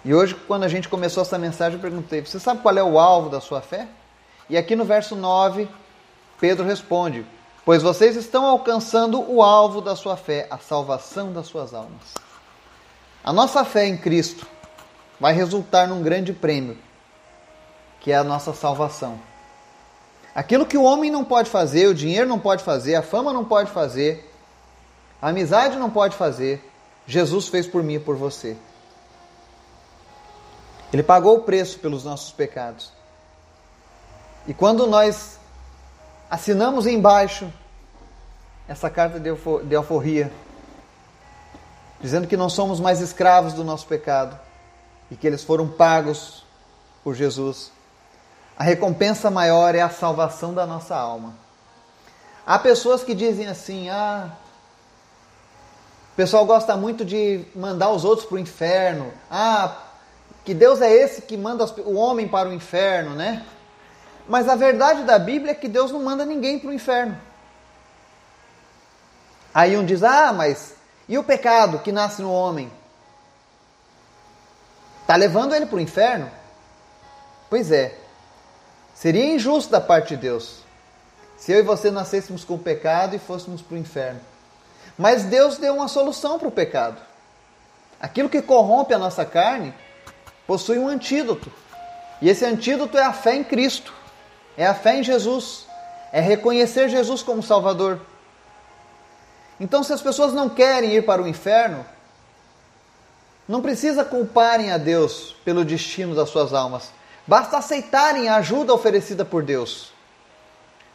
E 0.05 0.13
hoje, 0.13 0.35
quando 0.47 0.63
a 0.63 0.67
gente 0.67 0.87
começou 0.87 1.21
essa 1.21 1.37
mensagem, 1.37 1.77
eu 1.77 1.81
perguntei: 1.81 2.21
você 2.21 2.39
sabe 2.39 2.61
qual 2.61 2.77
é 2.77 2.83
o 2.83 2.99
alvo 2.99 3.29
da 3.29 3.41
sua 3.41 3.61
fé? 3.61 3.87
E 4.49 4.57
aqui 4.57 4.75
no 4.75 4.85
verso 4.85 5.15
9, 5.15 5.67
Pedro 6.39 6.65
responde: 6.65 7.25
Pois 7.65 7.81
vocês 7.81 8.15
estão 8.15 8.45
alcançando 8.45 9.19
o 9.19 9.41
alvo 9.41 9.81
da 9.81 9.95
sua 9.95 10.15
fé, 10.15 10.47
a 10.49 10.57
salvação 10.57 11.33
das 11.33 11.47
suas 11.47 11.73
almas. 11.73 12.13
A 13.23 13.33
nossa 13.33 13.65
fé 13.65 13.85
em 13.85 13.97
Cristo 13.97 14.47
vai 15.19 15.33
resultar 15.33 15.87
num 15.87 16.01
grande 16.01 16.31
prêmio, 16.31 16.77
que 17.99 18.11
é 18.11 18.15
a 18.15 18.23
nossa 18.23 18.53
salvação. 18.53 19.19
Aquilo 20.37 20.67
que 20.67 20.77
o 20.77 20.83
homem 20.83 21.09
não 21.09 21.25
pode 21.25 21.49
fazer, 21.49 21.87
o 21.87 21.95
dinheiro 21.95 22.29
não 22.29 22.37
pode 22.37 22.63
fazer, 22.63 22.93
a 22.93 23.01
fama 23.01 23.33
não 23.33 23.43
pode 23.43 23.71
fazer, 23.71 24.31
a 25.19 25.29
amizade 25.29 25.77
não 25.77 25.89
pode 25.89 26.15
fazer, 26.15 26.63
Jesus 27.07 27.47
fez 27.47 27.65
por 27.65 27.81
mim 27.81 27.95
e 27.95 27.99
por 27.99 28.15
você. 28.15 28.55
Ele 30.93 31.01
pagou 31.01 31.37
o 31.37 31.41
preço 31.41 31.79
pelos 31.79 32.03
nossos 32.03 32.31
pecados. 32.31 32.91
E 34.47 34.53
quando 34.53 34.85
nós 34.85 35.39
assinamos 36.29 36.85
embaixo 36.85 37.51
essa 38.67 38.91
carta 38.91 39.19
de 39.19 39.75
alforria, 39.75 40.31
dizendo 41.99 42.27
que 42.27 42.37
não 42.37 42.47
somos 42.47 42.79
mais 42.79 43.01
escravos 43.01 43.53
do 43.53 43.63
nosso 43.63 43.87
pecado 43.87 44.39
e 45.09 45.15
que 45.15 45.25
eles 45.25 45.43
foram 45.43 45.67
pagos 45.67 46.45
por 47.03 47.15
Jesus, 47.15 47.71
a 48.57 48.63
recompensa 48.63 49.29
maior 49.29 49.75
é 49.75 49.81
a 49.81 49.89
salvação 49.89 50.53
da 50.53 50.65
nossa 50.65 50.95
alma. 50.95 51.35
Há 52.45 52.57
pessoas 52.57 53.03
que 53.03 53.13
dizem 53.13 53.47
assim: 53.47 53.89
ah, 53.89 54.31
o 56.13 56.15
pessoal 56.15 56.45
gosta 56.45 56.75
muito 56.75 57.05
de 57.05 57.45
mandar 57.55 57.91
os 57.91 58.03
outros 58.03 58.27
para 58.27 58.35
o 58.35 58.39
inferno. 58.39 59.13
Ah, 59.29 59.77
que 60.43 60.53
Deus 60.53 60.81
é 60.81 60.91
esse 60.91 61.21
que 61.21 61.37
manda 61.37 61.65
o 61.81 61.95
homem 61.95 62.27
para 62.27 62.49
o 62.49 62.53
inferno, 62.53 63.13
né? 63.13 63.45
Mas 64.27 64.49
a 64.49 64.55
verdade 64.55 65.03
da 65.03 65.19
Bíblia 65.19 65.51
é 65.51 65.55
que 65.55 65.67
Deus 65.67 65.91
não 65.91 66.01
manda 66.01 66.25
ninguém 66.25 66.57
para 66.57 66.69
o 66.69 66.73
inferno. 66.73 67.15
Aí 69.53 69.77
um 69.77 69.85
diz: 69.85 70.01
ah, 70.01 70.33
mas 70.33 70.73
e 71.07 71.15
o 71.17 71.23
pecado 71.23 71.79
que 71.79 71.91
nasce 71.91 72.23
no 72.23 72.31
homem? 72.31 72.71
Está 75.01 75.15
levando 75.15 75.53
ele 75.53 75.67
para 75.67 75.77
o 75.77 75.79
inferno? 75.79 76.31
Pois 77.49 77.71
é. 77.71 78.06
Seria 78.97 79.35
injusto 79.35 79.71
da 79.71 79.79
parte 79.79 80.15
de 80.15 80.17
Deus 80.17 80.63
se 81.37 81.51
eu 81.51 81.59
e 81.59 81.61
você 81.61 81.91
nascêssemos 81.91 82.43
com 82.43 82.57
pecado 82.57 83.15
e 83.15 83.19
fôssemos 83.19 83.61
para 83.61 83.75
o 83.75 83.77
inferno. 83.77 84.19
Mas 84.97 85.23
Deus 85.23 85.59
deu 85.59 85.75
uma 85.75 85.87
solução 85.87 86.39
para 86.39 86.47
o 86.47 86.51
pecado. 86.51 86.99
Aquilo 88.01 88.27
que 88.27 88.41
corrompe 88.41 88.95
a 88.95 88.97
nossa 88.97 89.23
carne 89.23 89.71
possui 90.47 90.79
um 90.79 90.87
antídoto. 90.87 91.53
E 92.19 92.27
esse 92.27 92.43
antídoto 92.43 92.97
é 92.97 93.03
a 93.03 93.13
fé 93.13 93.35
em 93.35 93.43
Cristo, 93.43 93.93
é 94.57 94.65
a 94.65 94.73
fé 94.73 94.97
em 94.97 95.03
Jesus, 95.03 95.67
é 96.11 96.19
reconhecer 96.19 96.89
Jesus 96.89 97.21
como 97.21 97.43
Salvador. 97.43 98.01
Então, 99.59 99.83
se 99.83 99.93
as 99.93 100.01
pessoas 100.01 100.33
não 100.33 100.49
querem 100.49 100.95
ir 100.95 101.05
para 101.05 101.21
o 101.21 101.27
inferno, 101.27 101.85
não 103.47 103.61
precisa 103.61 104.03
culparem 104.03 104.71
a 104.71 104.79
Deus 104.79 105.35
pelo 105.45 105.63
destino 105.63 106.15
das 106.15 106.29
suas 106.29 106.51
almas. 106.51 106.96
Basta 107.27 107.57
aceitarem 107.57 108.29
a 108.29 108.37
ajuda 108.37 108.73
oferecida 108.73 109.25
por 109.25 109.43
Deus. 109.43 109.91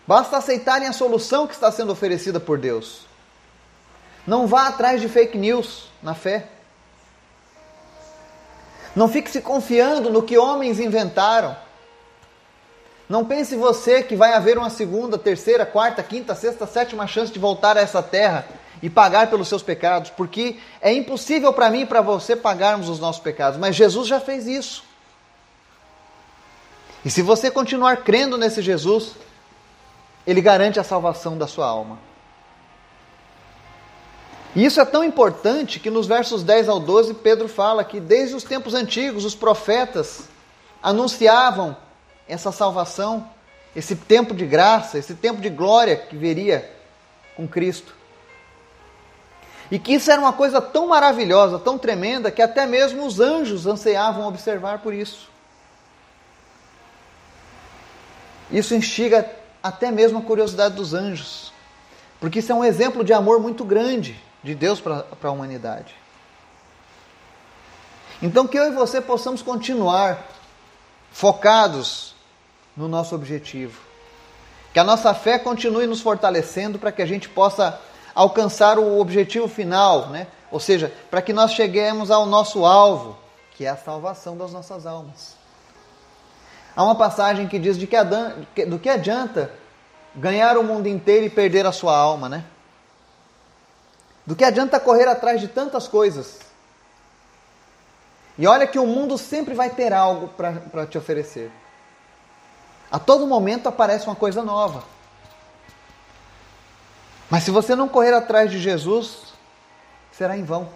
Basta 0.07 0.39
aceitarem 0.39 0.89
a 0.89 0.93
solução 0.93 1.47
que 1.47 1.53
está 1.53 1.71
sendo 1.71 1.93
oferecida 1.93 2.41
por 2.41 2.59
Deus. 2.59 3.07
Não 4.27 4.47
vá 4.47 4.69
atrás 4.69 5.01
de 5.01 5.09
fake 5.09 5.37
news 5.37 5.91
na 6.03 6.15
fé. 6.15 6.49
Não 8.97 9.09
fique 9.09 9.31
se 9.31 9.43
confiando 9.43 10.11
no 10.11 10.23
que 10.23 10.39
homens 10.39 10.81
inventaram. 10.81 11.55
Não 13.09 13.25
pense 13.27 13.55
você 13.55 14.03
que 14.03 14.17
vai 14.17 14.33
haver 14.33 14.57
uma 14.57 14.71
segunda, 14.71 15.19
terceira, 15.19 15.67
quarta, 15.67 16.03
quinta, 16.03 16.35
sexta, 16.35 16.67
sétima 16.67 17.07
chance 17.07 17.31
de 17.31 17.39
voltar 17.39 17.77
a 17.77 17.81
essa 17.81 18.03
terra 18.03 18.47
e 18.83 18.89
pagar 18.89 19.29
pelos 19.29 19.49
seus 19.49 19.63
pecados, 19.63 20.11
porque 20.11 20.57
é 20.81 20.93
impossível 20.93 21.53
para 21.53 21.71
mim 21.71 21.81
e 21.83 21.87
para 21.87 22.01
você 22.01 22.35
pagarmos 22.35 22.89
os 22.89 22.99
nossos 22.99 23.23
pecados, 23.23 23.59
mas 23.59 23.77
Jesus 23.77 24.09
já 24.09 24.19
fez 24.19 24.47
isso. 24.47 24.92
E 27.05 27.11
se 27.11 27.23
você 27.23 27.51
continuar 27.51 27.99
crendo 27.99 28.39
nesse 28.39 28.63
Jesus, 28.63 29.17
ele 30.27 30.41
garante 30.41 30.79
a 30.79 30.85
salvação 30.85 31.37
da 31.37 31.47
sua 31.47 31.67
alma. 31.67 31.99
E 34.55 34.65
isso 34.65 34.81
é 34.81 34.85
tão 34.85 35.03
importante 35.03 35.81
que 35.81 35.91
nos 35.91 36.07
versos 36.07 36.43
10 36.43 36.69
ao 36.69 36.79
12, 36.79 37.15
Pedro 37.15 37.49
fala 37.49 37.83
que 37.85 37.99
desde 37.99 38.37
os 38.37 38.45
tempos 38.45 38.75
antigos 38.75 39.25
os 39.25 39.35
profetas 39.35 40.29
anunciavam 40.83 41.77
essa 42.29 42.53
salvação, 42.53 43.29
esse 43.75 43.97
tempo 43.97 44.35
de 44.35 44.45
graça, 44.45 44.99
esse 44.99 45.15
tempo 45.15 45.41
de 45.41 45.49
glória 45.49 45.97
que 45.97 46.17
viria 46.17 46.71
com 47.35 47.49
Cristo. 47.49 47.95
E 49.71 49.79
que 49.79 49.95
isso 49.95 50.11
era 50.11 50.21
uma 50.21 50.35
coisa 50.35 50.61
tão 50.61 50.87
maravilhosa, 50.87 51.59
tão 51.59 51.79
tremenda, 51.79 52.31
que 52.31 52.43
até 52.43 52.67
mesmo 52.67 53.07
os 53.07 53.21
anjos 53.21 53.67
ansiavam 53.67 54.29
observar 54.29 54.81
por 54.81 54.93
isso. 54.93 55.32
Isso 58.53 58.75
instiga 58.75 59.29
até 59.63 59.91
mesmo 59.91 60.19
a 60.19 60.23
curiosidade 60.23 60.75
dos 60.75 60.93
anjos, 60.93 61.53
porque 62.21 62.41
isso 62.41 62.53
é 62.53 62.55
um 62.55 62.65
exemplo 62.65 63.03
de 63.03 63.13
amor 63.13 63.41
muito 63.41 63.65
grande 63.65 64.21
de 64.43 64.55
Deus 64.55 64.81
para 64.81 65.05
a 65.23 65.31
humanidade. 65.31 65.95
Então, 68.21 68.47
que 68.47 68.59
eu 68.59 68.69
e 68.69 68.75
você 68.75 69.01
possamos 69.01 69.43
continuar 69.43 70.25
focados 71.11 72.15
no 72.77 72.87
nosso 72.87 73.15
objetivo. 73.15 73.81
Que 74.73 74.79
a 74.79 74.85
nossa 74.85 75.13
fé 75.13 75.39
continue 75.39 75.87
nos 75.87 76.01
fortalecendo 76.01 76.79
para 76.79 76.93
que 76.93 77.03
a 77.03 77.07
gente 77.07 77.29
possa 77.29 77.81
alcançar 78.15 78.79
o 78.79 79.01
objetivo 79.01 79.49
final, 79.49 80.09
né? 80.09 80.29
ou 80.51 80.61
seja, 80.61 80.93
para 81.11 81.23
que 81.23 81.33
nós 81.33 81.53
cheguemos 81.53 82.11
ao 82.11 82.27
nosso 82.27 82.65
alvo, 82.65 83.19
que 83.57 83.65
é 83.65 83.71
a 83.71 83.77
salvação 83.77 84.37
das 84.37 84.53
nossas 84.53 84.87
almas. 84.87 85.42
Há 86.75 86.83
uma 86.83 86.95
passagem 86.95 87.47
que 87.47 87.59
diz 87.59 87.77
de 87.77 87.87
que 87.87 87.97
do 88.67 88.79
que 88.79 88.89
adianta 88.89 89.51
ganhar 90.15 90.57
o 90.57 90.65
mundo 90.65 90.87
inteiro 90.87 91.27
e 91.27 91.31
perder 91.31 91.67
a 91.67 91.73
sua 91.73 91.97
alma, 91.97 92.29
né? 92.29 92.45
Do 94.25 94.37
que 94.37 94.45
adianta 94.45 94.79
correr 94.81 95.09
atrás 95.09 95.41
de 95.41 95.49
tantas 95.49 95.89
coisas? 95.89 96.39
E 98.39 98.47
olha 98.47 98.67
que 98.67 98.79
o 98.79 98.87
mundo 98.87 99.19
sempre 99.19 99.55
vai 99.55 99.69
ter 99.71 99.93
algo 99.93 100.29
para 100.29 100.87
te 100.87 100.97
oferecer. 100.97 101.51
A 102.91 102.99
todo 102.99 103.27
momento 103.27 103.69
aparece 103.69 104.07
uma 104.07 104.17
coisa 104.17 104.43
nova. 104.43 104.85
Mas 107.29 107.43
se 107.43 107.51
você 107.51 107.75
não 107.75 107.89
correr 107.89 108.15
atrás 108.15 108.51
de 108.51 108.59
Jesus, 108.59 109.33
será 110.13 110.37
em 110.37 110.45
vão. 110.45 110.69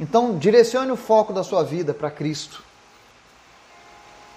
Então, 0.00 0.36
direcione 0.36 0.90
o 0.90 0.96
foco 0.96 1.32
da 1.32 1.44
sua 1.44 1.62
vida 1.62 1.94
para 1.94 2.10
Cristo. 2.10 2.62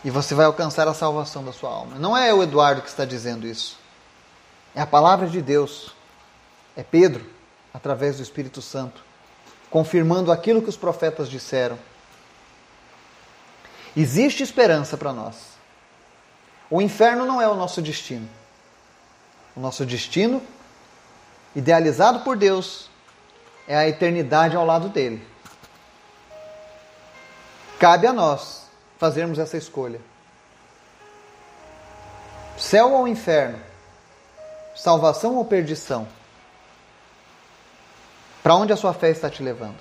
E 0.04 0.10
você 0.10 0.36
vai 0.36 0.46
alcançar 0.46 0.88
a 0.88 0.94
salvação 0.94 1.44
da 1.44 1.52
sua 1.52 1.70
alma. 1.70 1.98
Não 1.98 2.16
é 2.16 2.34
o 2.34 2.44
Eduardo 2.44 2.82
que 2.82 2.90
está 2.90 3.04
dizendo 3.04 3.48
isso. 3.48 3.78
É 4.76 4.82
a 4.82 4.88
palavra 4.88 5.28
de 5.28 5.42
Deus. 5.42 5.96
É 6.76 6.84
Pedro 6.84 7.26
através 7.74 8.18
do 8.18 8.24
Espírito 8.24 8.62
Santo, 8.62 9.04
confirmando 9.70 10.32
aquilo 10.32 10.62
que 10.62 10.70
os 10.70 10.78
profetas 10.78 11.30
disseram. 11.30 11.78
Existe 13.96 14.44
esperança 14.44 14.96
para 14.98 15.12
nós. 15.12 15.36
O 16.70 16.82
inferno 16.82 17.26
não 17.26 17.42
é 17.42 17.48
o 17.48 17.56
nosso 17.56 17.82
destino. 17.82 18.28
O 19.56 19.60
nosso 19.60 19.86
destino, 19.86 20.42
idealizado 21.56 22.20
por 22.20 22.38
Deus, 22.38 22.90
é 23.68 23.76
a 23.76 23.88
eternidade 23.88 24.56
ao 24.56 24.66
lado 24.66 24.90
dele. 24.90 25.26
Cabe 27.80 28.06
a 28.06 28.14
nós 28.14 28.67
fazermos 28.98 29.40
essa 29.40 29.58
escolha. 29.58 30.00
Céu 32.58 32.94
ou 32.94 33.08
inferno? 33.08 33.60
Salvação 34.76 35.36
ou 35.36 35.46
perdição? 35.46 36.08
Para 38.42 38.56
onde 38.56 38.74
a 38.74 38.78
sua 38.78 38.94
fé 38.94 39.10
está 39.10 39.30
te 39.30 39.44
levando? 39.44 39.78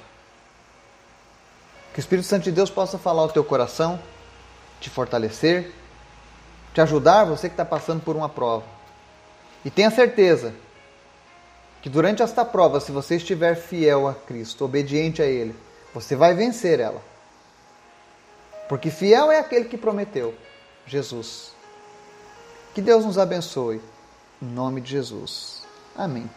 Que 1.93 1.99
o 1.99 2.01
Espírito 2.01 2.27
Santo 2.27 2.45
de 2.45 2.53
Deus 2.53 2.69
possa 2.69 2.99
falar 2.99 3.23
ao 3.23 3.31
teu 3.31 3.45
coração, 3.45 3.99
te 4.81 4.91
fortalecer, 4.91 5.73
te 6.75 6.81
ajudar, 6.81 7.25
você 7.25 7.49
que 7.49 7.55
está 7.55 7.65
passando 7.65 8.03
por 8.03 8.17
uma 8.17 8.29
prova. 8.29 8.65
E 9.65 9.71
tenha 9.71 9.91
certeza 9.91 10.53
que 11.81 11.89
durante 11.89 12.23
esta 12.23 12.45
prova, 12.45 12.81
se 12.81 12.93
você 12.93 13.17
estiver 13.17 13.55
fiel 13.55 14.07
a 14.07 14.15
Cristo, 14.15 14.65
obediente 14.65 15.23
a 15.23 15.25
Ele, 15.25 15.57
você 15.95 16.15
vai 16.15 16.35
vencer 16.35 16.81
ela. 16.81 17.01
Porque 18.69 18.91
fiel 18.91 19.31
é 19.31 19.39
aquele 19.39 19.67
que 19.67 19.77
prometeu, 19.77 20.35
Jesus. 20.87 21.53
Que 22.75 22.83
Deus 22.83 23.05
nos 23.05 23.19
abençoe. 23.19 23.81
Em 24.43 24.47
nome 24.47 24.81
de 24.81 24.91
Jesus. 24.91 25.63
Amém. 25.97 26.29